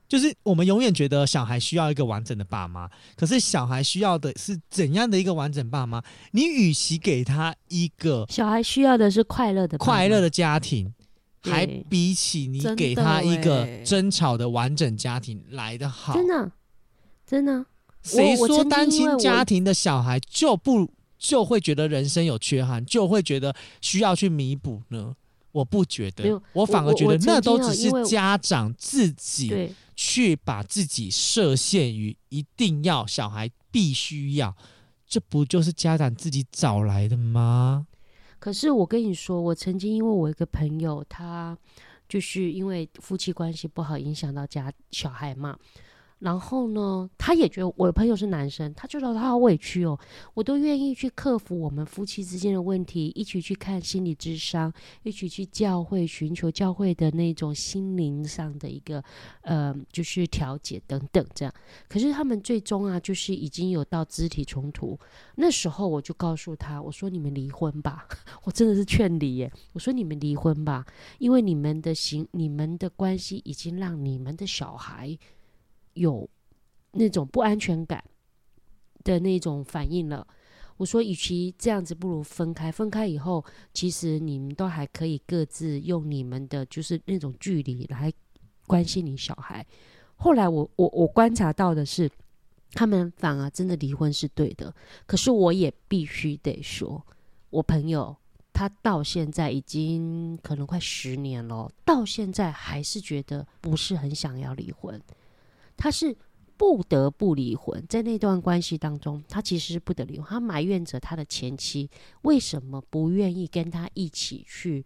[0.07, 6.03] 就是我们永远觉得小孩需要一个完整的爸妈，可是小孩需要的是怎样的一个完整爸妈？
[6.33, 10.93] 你与其给他一个小孩需要的是快乐的快乐的家庭，
[11.41, 16.13] 还比起你给他一个争吵的完整家庭来的好。
[16.13, 16.53] 真的，
[17.27, 17.65] 真的。
[18.05, 20.89] 谁说单亲家庭的小孩就不
[21.19, 25.17] 就会觉得人生有缺憾，就会觉得需要去弥补呢？
[25.53, 34.55] 我不觉得，我反而觉得那都只是家长自己去把自己设限于一定要小孩必须要，
[35.07, 37.87] 这不就是家长自己找来的吗？
[38.41, 41.57] 可是我跟你说，我曾经因为我一个朋友，他
[42.09, 45.57] 就是因为夫妻关系不好，影响到家小孩嘛。
[46.21, 49.99] 然后呢，他也觉得我的朋友是男生，他觉得他好委屈哦。
[50.33, 59.05] 我都愿意去克服我们夫妻之间的问题，一起去看心理智商，一起去教会寻求教会的那种心灵上的一个
[59.43, 61.53] 呃，就是调解等等这样。
[61.89, 64.99] 可是他们最终啊，就是已经有到肢体冲突。
[65.35, 68.09] 那时候我就告诉他，我说你们离婚吧，
[68.45, 69.53] 我真的是劝离耶。
[69.75, 70.87] 我说你们离婚吧，
[71.19, 75.19] 因为你们的行，你们的关系已经让你们的小孩。
[75.95, 76.29] 有
[76.93, 78.05] 那种不安全感
[79.03, 80.27] 的那种反应了。
[80.77, 82.71] 我说，与其这样子，不如分开。
[82.71, 88.13] 分开以后，其实你们都还可以各自用你们的就是那种距离来
[88.67, 89.65] 关心你小孩。
[90.17, 92.11] 后来我我我观察到的是，
[92.73, 94.75] 他们反而真的离婚是对的。
[95.07, 97.01] 可是我也必须得说，
[97.51, 98.17] 我朋友
[98.53, 105.01] 他到现在已经可能快十年了，到现在还是觉得不是很想要离婚。
[105.77, 106.17] 他是
[106.57, 110.27] 不得不离婚，在那段关系当中，他其实是不得离婚。
[110.29, 111.91] 他埋怨着他的前妻
[112.23, 114.85] 为什么不愿意跟他一起去，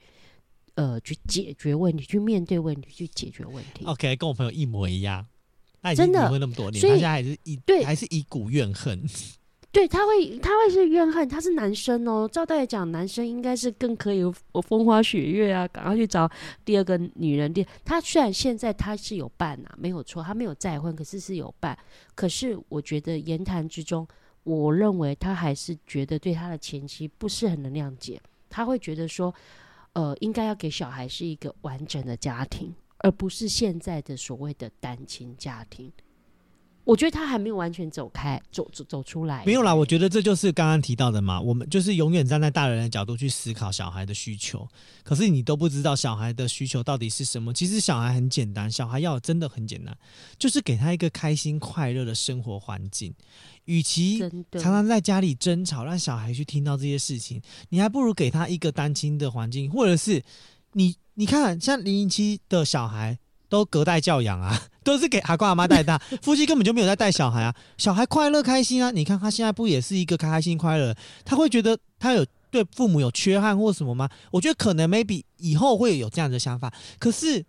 [0.75, 3.85] 呃，去解决问题，去面对问题，去解决问题。
[3.85, 5.27] OK，跟我朋友一模一样。
[5.81, 9.07] 他已经离婚那么多年，他现在还是一对，还是一股怨恨。
[9.71, 11.29] 对，他会，他会是怨恨。
[11.29, 16.29] 他是男生哦，照道理讲，男生应该是更可以我风花雪月啊，赶快去找
[16.65, 17.53] 第二个女人。
[17.53, 21.79] 第他虽然现在他是有伴啊，没有错，他没有再婚，可是是有伴。
[22.15, 24.09] 可是我觉得言谈之中，
[24.43, 28.19] 我认为他还是觉得对他的前妻不是很能谅解。
[28.49, 29.33] 他会觉得说，
[29.93, 35.93] 呃，应该要给小孩是一个完整的家庭，而不是现在的所谓的单亲家庭。
[36.89, 39.45] 我觉得他还没有完全走开，走走走出来。
[39.45, 41.39] 没有啦，我觉得这就是刚刚提到的嘛。
[41.39, 44.67] 我们就是永远站在大人的角度去思考小孩的需求，
[45.03, 47.53] 可是你都不知道小孩的需求到底是什么。
[47.53, 49.95] 其实小孩很简单，小孩要真的很简单，
[50.39, 53.13] 就是给他一个开心快乐的生活环境。
[53.67, 54.19] 与其
[54.53, 60.25] 常常在家里争吵，让小孩去听到这些事情，你还不如给他一个单亲的环境，或者是
[60.73, 63.19] 你你看，像零零七的小孩。
[63.49, 70.95] 都隔代教养啊， 都是给阿公阿妈带大， 夫妻根本就没有在带小孩啊，小孩快乐开心啊，你看他现在不也是一个开开心快乐？
[71.25, 74.09] 他会觉得他有对父母有缺憾或什么吗？
[74.31, 77.45] 我觉得可能 maybe 以后会有这样的想法，可是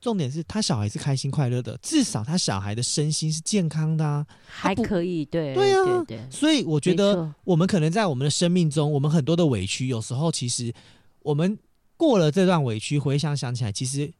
[0.00, 10.72] 重点是他小孩是开心快乐的，至少他小孩的身心是健康的啊，还可以，对对啊，对对，所以我觉得我们可能在我们的生命中，我们很多的委屈，有时候其实
[11.20, 11.58] 我们
[11.96, 14.12] 过了这段委屈，回想想起来，其实。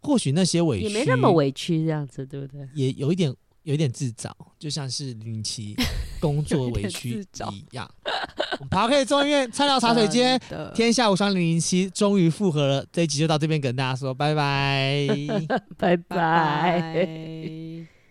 [0.00, 2.66] 或许那些委屈也没那么委屈，这样子对不对？
[2.74, 5.76] 也有一点，有一点自找，就像是零七
[6.20, 7.88] 工作委屈一样。
[8.58, 10.40] 我们 Podcast 中医院菜鸟茶水间，
[10.74, 12.84] 天下无双零零七终于复合了。
[12.92, 15.08] 这一集就到这边跟大家说拜拜，
[15.78, 17.69] 拜拜。